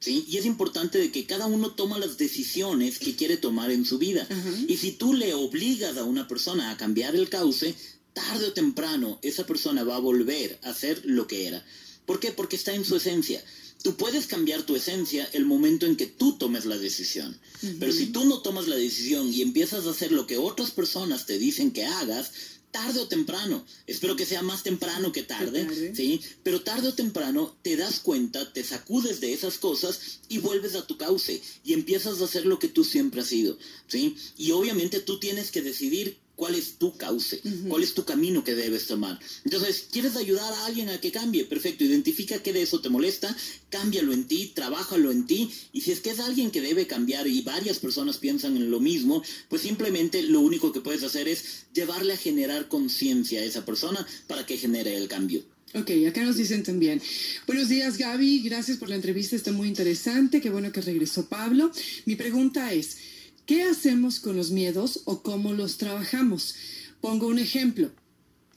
¿Sí? 0.00 0.24
Y 0.28 0.38
es 0.38 0.46
importante 0.46 0.98
de 0.98 1.12
que 1.12 1.26
cada 1.26 1.46
uno 1.46 1.74
toma 1.74 1.96
las 1.96 2.18
decisiones 2.18 2.98
que 2.98 3.14
quiere 3.14 3.36
tomar 3.36 3.70
en 3.70 3.84
su 3.84 3.98
vida. 3.98 4.26
Y 4.66 4.76
si 4.78 4.90
tú 4.90 5.14
le 5.14 5.32
obligas 5.32 5.96
a 5.96 6.02
una 6.02 6.26
persona 6.26 6.72
a 6.72 6.76
cambiar 6.76 7.14
el 7.14 7.28
cauce, 7.28 7.76
tarde 8.12 8.46
o 8.46 8.52
temprano 8.52 9.20
esa 9.22 9.46
persona 9.46 9.84
va 9.84 9.94
a 9.94 10.00
volver 10.00 10.58
a 10.64 10.74
ser 10.74 11.02
lo 11.04 11.28
que 11.28 11.46
era. 11.46 11.64
¿Por 12.06 12.20
qué? 12.20 12.32
Porque 12.32 12.56
está 12.56 12.74
en 12.74 12.84
su 12.84 12.96
esencia. 12.96 13.42
Tú 13.82 13.96
puedes 13.96 14.26
cambiar 14.26 14.62
tu 14.62 14.76
esencia 14.76 15.28
el 15.32 15.44
momento 15.44 15.86
en 15.86 15.96
que 15.96 16.06
tú 16.06 16.34
tomes 16.38 16.66
la 16.66 16.78
decisión. 16.78 17.38
Pero 17.80 17.92
si 17.92 18.06
tú 18.06 18.24
no 18.24 18.40
tomas 18.40 18.68
la 18.68 18.76
decisión 18.76 19.32
y 19.32 19.42
empiezas 19.42 19.86
a 19.86 19.90
hacer 19.90 20.12
lo 20.12 20.26
que 20.26 20.36
otras 20.36 20.70
personas 20.70 21.26
te 21.26 21.38
dicen 21.38 21.72
que 21.72 21.84
hagas, 21.84 22.32
tarde 22.72 23.00
o 23.00 23.06
temprano, 23.06 23.64
espero 23.86 24.16
que 24.16 24.24
sea 24.24 24.42
más 24.42 24.62
temprano 24.62 25.12
que 25.12 25.22
tarde, 25.22 25.94
¿sí? 25.94 26.20
Pero 26.42 26.62
tarde 26.62 26.88
o 26.88 26.94
temprano 26.94 27.54
te 27.62 27.76
das 27.76 28.00
cuenta, 28.00 28.52
te 28.52 28.64
sacudes 28.64 29.20
de 29.20 29.32
esas 29.34 29.58
cosas 29.58 30.20
y 30.28 30.38
vuelves 30.38 30.74
a 30.74 30.86
tu 30.86 30.96
cauce 30.96 31.42
y 31.64 31.74
empiezas 31.74 32.20
a 32.20 32.24
hacer 32.24 32.46
lo 32.46 32.58
que 32.58 32.68
tú 32.68 32.82
siempre 32.82 33.20
has 33.20 33.28
sido, 33.28 33.58
¿sí? 33.86 34.16
Y 34.38 34.52
obviamente 34.52 35.00
tú 35.00 35.20
tienes 35.20 35.50
que 35.50 35.60
decidir 35.60 36.16
cuál 36.36 36.54
es 36.54 36.78
tu 36.78 36.96
cauce, 36.96 37.40
cuál 37.68 37.82
es 37.82 37.94
tu 37.94 38.04
camino 38.04 38.42
que 38.42 38.54
debes 38.54 38.86
tomar. 38.86 39.18
Entonces, 39.44 39.86
¿quieres 39.90 40.16
ayudar 40.16 40.52
a 40.52 40.66
alguien 40.66 40.88
a 40.88 41.00
que 41.00 41.12
cambie? 41.12 41.44
Perfecto, 41.44 41.84
identifica 41.84 42.42
qué 42.42 42.52
de 42.52 42.62
eso 42.62 42.80
te 42.80 42.88
molesta, 42.88 43.36
cámbialo 43.70 44.12
en 44.12 44.26
ti, 44.26 44.52
trabájalo 44.54 45.10
en 45.10 45.26
ti, 45.26 45.50
y 45.72 45.82
si 45.82 45.92
es 45.92 46.00
que 46.00 46.10
es 46.10 46.20
alguien 46.20 46.50
que 46.50 46.60
debe 46.60 46.86
cambiar 46.86 47.26
y 47.26 47.42
varias 47.42 47.78
personas 47.78 48.18
piensan 48.18 48.56
en 48.56 48.70
lo 48.70 48.80
mismo, 48.80 49.22
pues 49.48 49.62
simplemente 49.62 50.22
lo 50.22 50.40
único 50.40 50.72
que 50.72 50.80
puedes 50.80 51.02
hacer 51.02 51.28
es 51.28 51.66
llevarle 51.74 52.14
a 52.14 52.16
generar 52.16 52.68
conciencia 52.68 53.40
a 53.40 53.44
esa 53.44 53.64
persona 53.64 54.06
para 54.26 54.46
que 54.46 54.56
genere 54.56 54.96
el 54.96 55.08
cambio. 55.08 55.44
Ok, 55.74 55.90
acá 56.06 56.22
nos 56.22 56.36
dicen 56.36 56.62
también. 56.62 57.00
Buenos 57.46 57.70
días 57.70 57.96
Gaby, 57.96 58.40
gracias 58.40 58.76
por 58.76 58.90
la 58.90 58.94
entrevista, 58.94 59.36
está 59.36 59.52
muy 59.52 59.68
interesante, 59.68 60.42
qué 60.42 60.50
bueno 60.50 60.70
que 60.70 60.82
regresó 60.82 61.28
Pablo. 61.30 61.70
Mi 62.04 62.14
pregunta 62.14 62.74
es, 62.74 62.98
¿Qué 63.46 63.64
hacemos 63.64 64.20
con 64.20 64.36
los 64.36 64.50
miedos 64.50 65.02
o 65.04 65.22
cómo 65.22 65.52
los 65.52 65.76
trabajamos? 65.76 66.54
Pongo 67.00 67.26
un 67.26 67.38
ejemplo. 67.38 67.90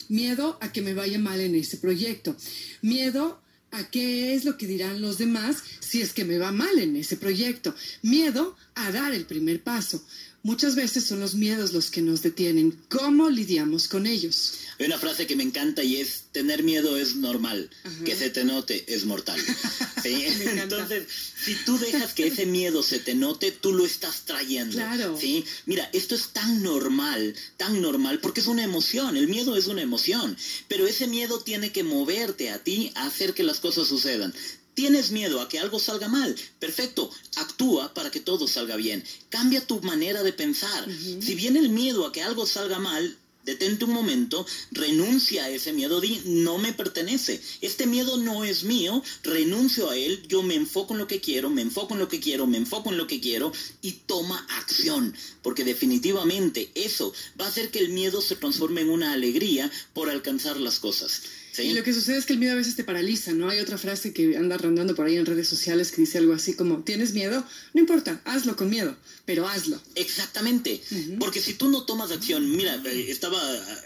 Miedo 0.09 0.57
a 0.61 0.71
que 0.71 0.83
me 0.83 0.93
vaya 0.93 1.17
mal 1.17 1.39
en 1.39 1.55
ese 1.55 1.77
proyecto. 1.77 2.35
Miedo 2.81 3.41
a 3.71 3.89
qué 3.89 4.35
es 4.35 4.45
lo 4.45 4.57
que 4.57 4.67
dirán 4.67 5.01
los 5.01 5.17
demás 5.17 5.57
si 5.79 6.01
es 6.01 6.13
que 6.13 6.23
me 6.23 6.37
va 6.37 6.51
mal 6.51 6.77
en 6.77 6.95
ese 6.95 7.17
proyecto. 7.17 7.73
Miedo 8.03 8.55
a 8.75 8.91
dar 8.91 9.13
el 9.13 9.25
primer 9.25 9.63
paso. 9.63 10.05
Muchas 10.43 10.75
veces 10.75 11.05
son 11.05 11.19
los 11.19 11.33
miedos 11.33 11.73
los 11.73 11.89
que 11.89 12.03
nos 12.03 12.21
detienen. 12.21 12.77
¿Cómo 12.87 13.31
lidiamos 13.31 13.87
con 13.87 14.05
ellos? 14.05 14.59
Hay 14.77 14.85
una 14.85 14.97
frase 14.97 15.25
que 15.25 15.35
me 15.35 15.43
encanta 15.43 15.83
y 15.83 15.97
es, 15.97 16.25
tener 16.31 16.63
miedo 16.63 16.97
es 16.97 17.15
normal, 17.15 17.69
que 18.03 18.15
se 18.15 18.29
te 18.29 18.43
note 18.43 18.83
es 18.87 19.05
mortal. 19.05 19.39
Entonces, 20.03 21.07
si 21.43 21.55
tú 21.65 21.77
dejas 21.79 22.13
que 22.13 22.27
ese 22.27 22.45
miedo 22.45 22.83
se 22.83 22.99
te 22.99 23.15
note, 23.15 23.51
tú 23.51 23.73
lo 23.73 23.85
estás 23.85 24.25
trayendo. 24.25 24.75
Claro. 24.75 25.17
¿sí? 25.19 25.45
Mira, 25.65 25.89
esto 25.93 26.15
es 26.15 26.29
tan 26.29 26.61
normal, 26.61 27.35
tan 27.57 27.81
normal, 27.81 28.19
porque 28.19 28.41
es 28.41 28.47
una 28.47 28.63
emoción, 28.63 29.17
el 29.17 29.27
miedo 29.27 29.55
es 29.55 29.67
una 29.67 29.81
emoción, 29.81 30.37
pero 30.67 30.85
ese 30.87 31.07
miedo 31.07 31.39
tiene 31.39 31.71
que 31.71 31.83
moverte 31.83 32.49
a 32.49 32.59
ti 32.59 32.91
a 32.95 33.07
hacer 33.07 33.33
que 33.33 33.43
las 33.43 33.59
cosas 33.59 33.87
sucedan. 33.87 34.33
Tienes 34.75 35.11
miedo 35.11 35.39
a 35.39 35.47
que 35.47 35.57
algo 35.57 35.79
salga 35.79 36.09
mal. 36.09 36.35
Perfecto, 36.59 37.09
actúa 37.37 37.93
para 37.93 38.11
que 38.11 38.19
todo 38.19 38.45
salga 38.45 38.75
bien. 38.75 39.03
Cambia 39.29 39.65
tu 39.65 39.81
manera 39.81 40.21
de 40.21 40.33
pensar. 40.33 40.85
Si 40.91 41.33
viene 41.33 41.59
el 41.59 41.69
miedo 41.69 42.05
a 42.05 42.11
que 42.11 42.21
algo 42.21 42.45
salga 42.45 42.77
mal, 42.77 43.17
detente 43.45 43.85
un 43.85 43.93
momento, 43.93 44.45
renuncia 44.71 45.45
a 45.45 45.49
ese 45.49 45.71
miedo, 45.71 46.01
di, 46.01 46.21
no 46.25 46.57
me 46.57 46.73
pertenece. 46.73 47.39
Este 47.61 47.85
miedo 47.85 48.17
no 48.17 48.43
es 48.43 48.63
mío, 48.63 49.03
renuncio 49.23 49.89
a 49.89 49.97
él, 49.97 50.23
yo 50.27 50.41
me 50.43 50.55
enfoco 50.55 50.93
en 50.93 50.99
lo 50.99 51.07
que 51.07 51.21
quiero, 51.21 51.49
me 51.49 51.61
enfoco 51.61 51.93
en 51.93 51.99
lo 51.99 52.07
que 52.07 52.19
quiero, 52.19 52.47
me 52.47 52.57
enfoco 52.57 52.89
en 52.89 52.97
lo 52.97 53.07
que 53.07 53.21
quiero 53.21 53.51
y 53.81 53.91
toma 54.05 54.45
acción. 54.57 55.15
Porque 55.41 55.63
definitivamente 55.63 56.71
eso 56.75 57.13
va 57.39 57.45
a 57.45 57.49
hacer 57.49 57.69
que 57.71 57.79
el 57.79 57.89
miedo 57.89 58.21
se 58.21 58.35
transforme 58.35 58.81
en 58.81 58.89
una 58.89 59.13
alegría 59.13 59.71
por 59.93 60.09
alcanzar 60.09 60.59
las 60.59 60.79
cosas. 60.79 61.21
Y 61.63 61.73
lo 61.73 61.83
que 61.83 61.93
sucede 61.93 62.17
es 62.17 62.25
que 62.25 62.33
el 62.33 62.39
miedo 62.39 62.53
a 62.53 62.55
veces 62.55 62.75
te 62.75 62.83
paraliza, 62.83 63.33
¿no? 63.33 63.49
Hay 63.49 63.59
otra 63.59 63.77
frase 63.77 64.13
que 64.13 64.37
anda 64.37 64.57
rondando 64.57 64.95
por 64.95 65.05
ahí 65.05 65.15
en 65.15 65.25
redes 65.25 65.47
sociales 65.47 65.91
que 65.91 66.01
dice 66.01 66.17
algo 66.17 66.33
así 66.33 66.53
como, 66.53 66.83
¿tienes 66.83 67.13
miedo? 67.13 67.45
No 67.73 67.81
importa, 67.81 68.21
hazlo 68.25 68.55
con 68.55 68.69
miedo, 68.69 68.95
pero 69.25 69.47
hazlo. 69.47 69.79
Exactamente, 69.95 70.81
porque 71.19 71.41
si 71.41 71.53
tú 71.53 71.69
no 71.69 71.83
tomas 71.83 72.11
acción, 72.11 72.55
mira, 72.55 72.81
eh, 72.85 73.05
estaba 73.09 73.39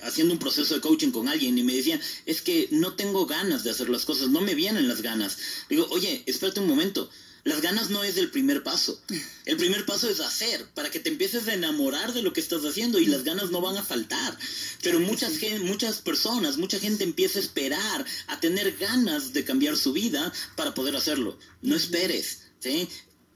haciendo 0.04 0.34
un 0.34 0.40
proceso 0.40 0.76
de 0.76 0.82
coaching 0.82 1.12
con 1.12 1.28
alguien 1.28 1.58
y 1.58 1.64
me 1.64 1.76
decía, 1.76 2.00
es 2.26 2.42
que 2.42 2.68
no 2.72 2.94
tengo 2.94 3.26
ganas 3.26 3.64
de 3.64 3.72
hacer 3.72 3.90
las 3.90 4.06
cosas, 4.06 4.30
no 4.30 4.42
me 4.42 4.56
vienen 4.56 4.88
las 4.88 5.02
ganas. 5.02 5.38
Digo, 5.70 5.88
oye, 5.92 6.24
espérate 6.26 6.60
un 6.60 6.68
momento 6.68 7.10
las 7.44 7.62
ganas 7.62 7.90
no 7.90 8.04
es 8.04 8.18
el 8.18 8.32
primer 8.32 8.64
paso. 8.64 9.02
El 9.46 9.58
primer 9.58 9.86
paso 9.86 10.10
es 10.10 10.20
hacer, 10.20 10.66
para 10.74 10.90
que 10.90 11.00
te 11.00 11.10
empieces 11.10 11.48
a 11.48 11.54
enamorar 11.54 12.14
de 12.14 12.22
lo 12.22 12.34
que 12.34 12.42
estás 12.42 12.64
haciendo 12.66 13.00
y 13.00 13.06
las 13.06 13.24
ganas 13.24 13.52
no 13.52 13.62
van 13.62 13.78
a 13.78 13.84
faltar. 13.84 14.38
Pero 14.84 15.00
muchas, 15.00 15.34
muchas 15.62 16.02
personas, 16.02 16.58
mucha 16.58 16.80
gente 16.80 17.04
empieza 17.04 17.40
a 17.40 17.42
esperar, 17.42 18.06
a 18.28 18.40
tener 18.40 18.78
ganas 18.78 19.34
de 19.34 19.44
cambiar 19.44 19.78
su 19.78 19.94
vida 19.94 20.32
para 20.56 20.74
poder 20.74 20.96
hacerlo. 20.96 21.38
No 21.62 21.76
esperes. 21.76 22.40
¿sí? 22.60 22.88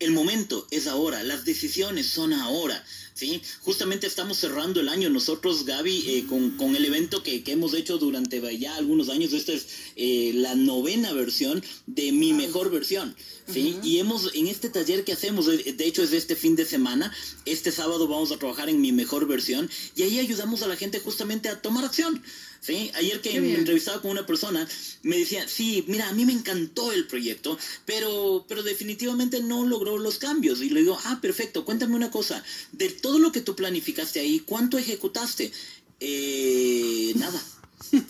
El 0.03 0.11
momento 0.11 0.67
es 0.69 0.87
ahora, 0.87 1.23
las 1.23 1.45
decisiones 1.45 2.07
son 2.07 2.33
ahora. 2.33 2.83
¿sí? 3.13 3.41
Justamente 3.61 4.05
estamos 4.05 4.37
cerrando 4.37 4.81
el 4.81 4.89
año 4.89 5.09
nosotros, 5.09 5.63
Gaby, 5.63 6.03
eh, 6.07 6.25
con, 6.27 6.75
el 6.75 6.83
evento 6.83 7.23
que, 7.23 7.41
hemos 7.47 7.73
hecho 7.73 7.97
durante 7.97 8.41
ya 8.59 8.75
algunos 8.75 9.07
años. 9.07 9.31
Esta 9.31 9.53
es 9.53 9.65
eh, 9.95 10.31
la 10.35 10.55
novena 10.55 11.13
versión 11.13 11.63
de 11.87 12.11
mi 12.11 12.33
mejor 12.33 12.69
versión. 12.69 13.15
¿sí? 13.47 13.77
Y 13.81 13.99
hemos, 13.99 14.35
en 14.35 14.47
este 14.47 14.67
taller 14.67 15.05
que 15.05 15.13
hacemos, 15.13 15.45
de 15.45 15.85
hecho 15.85 16.03
es 16.03 16.11
este 16.11 16.35
fin 16.35 16.57
de 16.57 16.65
semana, 16.65 17.13
este 17.45 17.71
sábado 17.71 18.05
vamos 18.05 18.33
a 18.33 18.37
trabajar 18.37 18.69
en 18.69 18.81
mi 18.81 18.91
mejor 18.91 19.25
versión 19.25 19.69
y 19.95 20.03
ahí 20.03 20.19
ayudamos 20.19 20.63
a 20.63 20.67
la 20.67 20.75
gente 20.75 20.99
justamente 20.99 21.47
a 21.47 21.61
tomar 21.61 21.85
acción. 21.85 22.21
¿Sí? 22.63 22.91
Ayer 22.95 23.19
que 23.19 23.39
me 23.41 23.53
entrevistaba 23.53 24.01
con 24.01 24.11
una 24.11 24.25
persona, 24.25 24.67
me 25.03 25.17
decía, 25.17 25.47
sí, 25.47 25.83
mira, 25.87 26.07
a 26.07 26.13
mí 26.13 26.25
me 26.25 26.31
encantó 26.31 26.91
el 26.93 27.05
proyecto, 27.07 27.57
pero, 27.85 28.45
pero 28.47 28.63
definitivamente 28.63 29.41
no 29.41 29.65
logró 29.65 29.97
los 29.97 30.17
cambios. 30.17 30.61
Y 30.61 30.69
le 30.69 30.79
digo, 30.79 30.97
ah, 31.03 31.19
perfecto, 31.21 31.65
cuéntame 31.65 31.95
una 31.95 32.09
cosa, 32.09 32.43
de 32.71 32.89
todo 32.89 33.19
lo 33.19 33.31
que 33.31 33.41
tú 33.41 33.55
planificaste 33.55 34.21
ahí, 34.21 34.39
¿cuánto 34.39 34.77
ejecutaste? 34.77 35.51
Eh, 35.99 37.13
nada. 37.17 37.43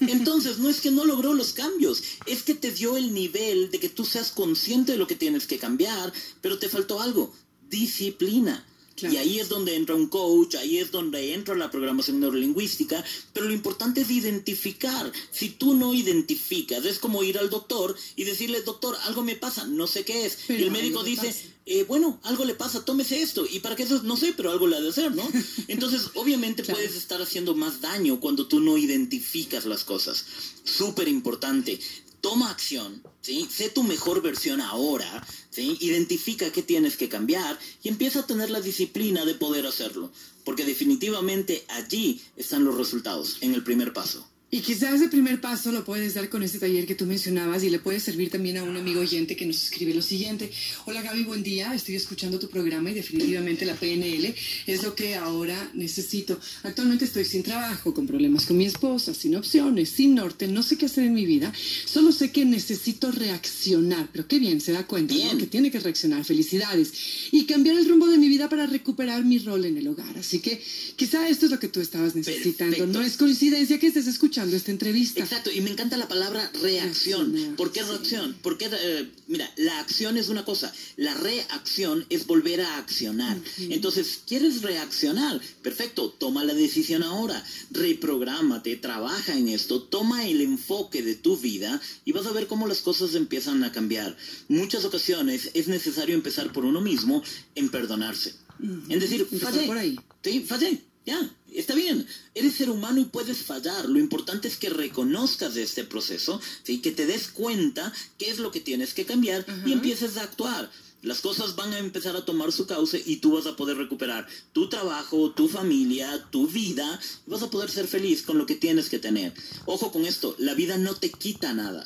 Entonces, 0.01 0.59
no 0.59 0.69
es 0.69 0.79
que 0.81 0.91
no 0.91 1.03
logró 1.03 1.33
los 1.33 1.53
cambios, 1.53 2.03
es 2.27 2.43
que 2.43 2.53
te 2.53 2.71
dio 2.71 2.95
el 2.95 3.13
nivel 3.13 3.71
de 3.71 3.79
que 3.79 3.89
tú 3.89 4.05
seas 4.05 4.31
consciente 4.31 4.93
de 4.93 4.97
lo 4.99 5.07
que 5.07 5.15
tienes 5.15 5.47
que 5.47 5.57
cambiar, 5.57 6.13
pero 6.41 6.59
te 6.59 6.69
faltó 6.69 7.01
algo, 7.01 7.33
disciplina. 7.69 8.65
Y 9.11 9.17
ahí 9.17 9.39
es 9.39 9.49
donde 9.49 9.75
entra 9.75 9.95
un 9.95 10.07
coach, 10.07 10.55
ahí 10.55 10.77
es 10.77 10.91
donde 10.91 11.33
entra 11.33 11.55
la 11.55 11.69
programación 11.71 12.19
neurolingüística, 12.19 13.03
pero 13.33 13.47
lo 13.47 13.53
importante 13.53 14.01
es 14.01 14.09
identificar. 14.11 15.11
Si 15.31 15.49
tú 15.49 15.73
no 15.73 15.93
identificas, 15.93 16.85
es 16.85 16.99
como 16.99 17.23
ir 17.23 17.37
al 17.37 17.49
doctor 17.49 17.95
y 18.15 18.23
decirle, 18.23 18.61
doctor, 18.61 18.97
algo 19.03 19.23
me 19.23 19.35
pasa, 19.35 19.65
no 19.65 19.87
sé 19.87 20.03
qué 20.03 20.25
es. 20.25 20.49
y 20.49 20.63
el 20.63 20.71
médico 20.71 21.03
dice, 21.03 21.33
eh, 21.65 21.85
bueno, 21.87 22.19
algo 22.23 22.43
le 22.43 22.55
pasa, 22.55 22.83
tómese 22.83 23.21
esto. 23.21 23.45
Y 23.49 23.59
para 23.59 23.75
qué 23.75 23.83
eso, 23.83 24.01
no 24.03 24.17
sé, 24.17 24.33
pero 24.35 24.51
algo 24.51 24.67
le 24.67 24.75
ha 24.75 24.81
de 24.81 24.89
hacer, 24.89 25.13
¿no? 25.15 25.27
Entonces, 25.67 26.09
obviamente 26.15 26.63
puedes 26.63 26.95
estar 26.95 27.21
haciendo 27.21 27.55
más 27.55 27.81
daño 27.81 28.19
cuando 28.19 28.47
tú 28.47 28.59
no 28.59 28.77
identificas 28.77 29.65
las 29.65 29.83
cosas. 29.83 30.25
Súper 30.63 31.07
importante 31.07 31.79
toma 32.23 32.49
acción, 32.49 33.03
¿sí? 33.19 33.49
Sé 33.51 33.69
tu 33.69 33.83
mejor 33.83 34.21
versión 34.21 34.61
ahora, 34.61 35.27
¿sí? 35.49 35.77
Identifica 35.81 36.53
qué 36.53 36.63
tienes 36.63 36.95
que 36.95 37.09
cambiar 37.09 37.59
y 37.83 37.89
empieza 37.89 38.21
a 38.21 38.25
tener 38.25 38.49
la 38.49 38.61
disciplina 38.61 39.25
de 39.25 39.35
poder 39.35 39.67
hacerlo, 39.67 40.09
porque 40.45 40.63
definitivamente 40.63 41.65
allí 41.67 42.21
están 42.37 42.63
los 42.63 42.77
resultados, 42.77 43.39
en 43.41 43.53
el 43.53 43.63
primer 43.65 43.91
paso. 43.91 44.25
Y 44.53 44.59
quizás 44.59 44.93
ese 44.93 45.07
primer 45.07 45.41
paso 45.41 45.71
lo 45.71 45.83
puedes 45.83 46.13
dar 46.13 46.29
con 46.29 46.43
este 46.43 46.59
taller 46.59 46.85
que 46.85 46.93
tú 46.93 47.07
mencionabas 47.07 47.63
y 47.63 47.71
le 47.71 47.79
puede 47.79 47.99
servir 47.99 48.29
también 48.29 48.57
a 48.57 48.63
un 48.63 48.77
amigo 48.77 49.01
oyente 49.01 49.35
que 49.35 49.47
nos 49.47 49.63
escribe 49.63 49.95
lo 49.95 50.03
siguiente. 50.03 50.51
Hola 50.85 51.01
Gaby, 51.01 51.23
buen 51.23 51.41
día. 51.41 51.73
Estoy 51.73 51.95
escuchando 51.95 52.37
tu 52.37 52.47
programa 52.49 52.91
y 52.91 52.93
definitivamente 52.93 53.65
la 53.65 53.73
PNL 53.73 54.31
es 54.67 54.83
lo 54.83 54.93
que 54.93 55.15
ahora 55.15 55.71
necesito. 55.73 56.39
Actualmente 56.61 57.05
estoy 57.05 57.25
sin 57.25 57.41
trabajo, 57.41 57.95
con 57.95 58.05
problemas 58.05 58.45
con 58.45 58.57
mi 58.57 58.67
esposa, 58.67 59.15
sin 59.15 59.35
opciones, 59.35 59.89
sin 59.89 60.13
norte, 60.13 60.47
no 60.47 60.61
sé 60.61 60.77
qué 60.77 60.85
hacer 60.85 61.05
en 61.05 61.15
mi 61.15 61.25
vida. 61.25 61.51
Solo 61.85 62.11
sé 62.11 62.31
que 62.31 62.45
necesito 62.45 63.11
reaccionar. 63.11 64.09
Pero 64.11 64.27
qué 64.27 64.37
bien, 64.37 64.61
se 64.61 64.71
da 64.71 64.85
cuenta 64.85 65.15
que 65.15 65.47
tiene 65.47 65.71
que 65.71 65.79
reaccionar. 65.79 66.25
Felicidades. 66.25 66.93
Y 67.31 67.45
cambiar 67.45 67.75
el 67.75 67.89
rumbo 67.89 68.05
de 68.05 68.19
mi 68.19 68.29
vida 68.29 68.49
para 68.49 68.67
recuperar 68.67 69.25
mi 69.25 69.39
rol 69.39 69.65
en 69.65 69.77
el 69.77 69.87
hogar. 69.87 70.15
Así 70.15 70.37
que 70.37 70.61
quizá 70.95 71.27
esto 71.27 71.47
es 71.47 71.51
lo 71.51 71.57
que 71.57 71.69
tú 71.69 71.81
estabas 71.81 72.13
necesitando. 72.13 72.85
No 72.85 73.01
es 73.01 73.17
coincidencia 73.17 73.79
que 73.79 73.87
estés 73.87 74.05
escuchando 74.05 74.42
esta 74.51 74.71
entrevista. 74.71 75.21
Exacto, 75.21 75.51
y 75.51 75.61
me 75.61 75.69
encanta 75.69 75.97
la 75.97 76.07
palabra 76.07 76.51
reacción. 76.61 77.55
¿Por 77.55 77.71
qué 77.71 77.83
reacción? 77.83 78.35
Porque, 78.41 78.69
eh, 78.71 79.11
mira, 79.27 79.49
la 79.57 79.79
acción 79.79 80.17
es 80.17 80.29
una 80.29 80.43
cosa, 80.43 80.73
la 80.97 81.13
reacción 81.13 82.05
es 82.09 82.25
volver 82.25 82.61
a 82.61 82.77
accionar. 82.77 83.37
Entonces, 83.57 84.21
¿quieres 84.27 84.61
reaccionar? 84.61 85.39
Perfecto, 85.61 86.09
toma 86.09 86.43
la 86.43 86.53
decisión 86.53 87.03
ahora, 87.03 87.43
reprográmate, 87.71 88.75
trabaja 88.75 89.37
en 89.37 89.47
esto, 89.47 89.81
toma 89.83 90.27
el 90.27 90.41
enfoque 90.41 91.01
de 91.01 91.15
tu 91.15 91.37
vida 91.37 91.81
y 92.05 92.11
vas 92.11 92.25
a 92.25 92.31
ver 92.31 92.47
cómo 92.47 92.67
las 92.67 92.81
cosas 92.81 93.15
empiezan 93.15 93.63
a 93.63 93.71
cambiar. 93.71 94.17
Muchas 94.47 94.85
ocasiones 94.85 95.51
es 95.53 95.67
necesario 95.67 96.15
empezar 96.15 96.51
por 96.51 96.65
uno 96.65 96.81
mismo 96.81 97.23
en 97.55 97.69
perdonarse. 97.69 98.35
En 98.61 98.99
decir, 98.99 99.27
fallé. 99.39 99.65
Por 99.65 99.77
ahí. 99.77 99.99
Sí, 100.23 100.45
fallé 100.47 100.81
ya, 101.05 101.29
está 101.51 101.75
bien, 101.75 102.07
eres 102.33 102.55
ser 102.55 102.69
humano 102.69 103.01
y 103.01 103.05
puedes 103.05 103.39
fallar. 103.39 103.89
Lo 103.89 103.99
importante 103.99 104.47
es 104.47 104.57
que 104.57 104.69
reconozcas 104.69 105.55
este 105.57 105.83
proceso, 105.83 106.39
¿sí? 106.63 106.79
que 106.79 106.91
te 106.91 107.05
des 107.05 107.27
cuenta 107.27 107.91
qué 108.17 108.29
es 108.29 108.39
lo 108.39 108.51
que 108.51 108.61
tienes 108.61 108.93
que 108.93 109.05
cambiar 109.05 109.45
y 109.65 109.73
empieces 109.73 110.17
a 110.17 110.23
actuar. 110.23 110.69
Las 111.01 111.19
cosas 111.19 111.57
van 111.57 111.73
a 111.73 111.79
empezar 111.79 112.15
a 112.15 112.23
tomar 112.23 112.53
su 112.53 112.65
cauce 112.65 113.03
y 113.05 113.17
tú 113.17 113.33
vas 113.33 113.45
a 113.45 113.57
poder 113.57 113.75
recuperar 113.75 114.25
tu 114.53 114.69
trabajo, 114.69 115.31
tu 115.31 115.49
familia, 115.49 116.27
tu 116.31 116.47
vida. 116.47 116.97
Y 117.27 117.29
vas 117.29 117.43
a 117.43 117.49
poder 117.49 117.69
ser 117.69 117.87
feliz 117.87 118.23
con 118.23 118.37
lo 118.37 118.45
que 118.45 118.55
tienes 118.55 118.89
que 118.89 118.99
tener. 118.99 119.33
Ojo 119.65 119.91
con 119.91 120.05
esto, 120.05 120.33
la 120.39 120.53
vida 120.53 120.77
no 120.77 120.95
te 120.95 121.11
quita 121.11 121.53
nada, 121.53 121.85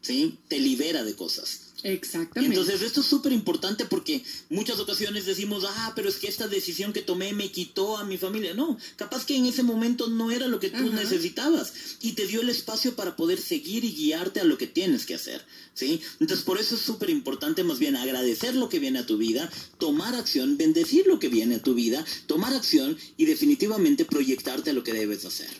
¿sí? 0.00 0.38
Te 0.48 0.58
libera 0.58 1.04
de 1.04 1.14
cosas. 1.14 1.65
Exactamente. 1.86 2.56
Entonces, 2.56 2.82
esto 2.82 3.00
es 3.00 3.06
súper 3.06 3.32
importante 3.32 3.84
porque 3.84 4.24
muchas 4.50 4.80
ocasiones 4.80 5.24
decimos, 5.24 5.64
ah, 5.68 5.92
pero 5.94 6.08
es 6.08 6.16
que 6.16 6.26
esta 6.26 6.48
decisión 6.48 6.92
que 6.92 7.00
tomé 7.00 7.32
me 7.32 7.52
quitó 7.52 7.96
a 7.96 8.04
mi 8.04 8.18
familia. 8.18 8.54
No, 8.54 8.76
capaz 8.96 9.24
que 9.24 9.36
en 9.36 9.46
ese 9.46 9.62
momento 9.62 10.08
no 10.08 10.32
era 10.32 10.48
lo 10.48 10.58
que 10.58 10.70
tú 10.70 10.92
necesitabas 10.92 11.72
y 12.00 12.12
te 12.12 12.26
dio 12.26 12.40
el 12.40 12.48
espacio 12.48 12.96
para 12.96 13.14
poder 13.14 13.40
seguir 13.40 13.84
y 13.84 13.92
guiarte 13.92 14.40
a 14.40 14.44
lo 14.44 14.58
que 14.58 14.66
tienes 14.66 15.06
que 15.06 15.14
hacer. 15.14 15.44
¿sí? 15.74 16.00
Entonces, 16.18 16.44
por 16.44 16.58
eso 16.58 16.74
es 16.74 16.80
súper 16.80 17.08
importante 17.08 17.62
más 17.62 17.78
bien 17.78 17.94
agradecer 17.94 18.56
lo 18.56 18.68
que 18.68 18.80
viene 18.80 18.98
a 18.98 19.06
tu 19.06 19.16
vida, 19.16 19.48
tomar 19.78 20.16
acción, 20.16 20.56
bendecir 20.56 21.06
lo 21.06 21.20
que 21.20 21.28
viene 21.28 21.56
a 21.56 21.62
tu 21.62 21.74
vida, 21.74 22.04
tomar 22.26 22.52
acción 22.52 22.98
y 23.16 23.26
definitivamente 23.26 24.04
proyectarte 24.04 24.70
a 24.70 24.72
lo 24.72 24.82
que 24.82 24.92
debes 24.92 25.24
hacer. 25.24 25.50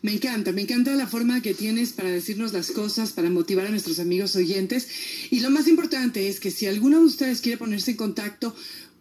Me 0.00 0.12
encanta, 0.12 0.52
me 0.52 0.62
encanta 0.62 0.94
la 0.94 1.08
forma 1.08 1.42
que 1.42 1.54
tienes 1.54 1.92
para 1.92 2.10
decirnos 2.10 2.52
las 2.52 2.70
cosas, 2.70 3.12
para 3.12 3.30
motivar 3.30 3.66
a 3.66 3.70
nuestros 3.70 3.98
amigos 3.98 4.36
oyentes. 4.36 4.86
Y 5.30 5.40
lo 5.40 5.50
más 5.50 5.66
importante 5.66 6.28
es 6.28 6.38
que 6.38 6.52
si 6.52 6.66
alguno 6.66 7.00
de 7.00 7.04
ustedes 7.04 7.40
quiere 7.40 7.58
ponerse 7.58 7.90
en 7.90 7.96
contacto 7.96 8.54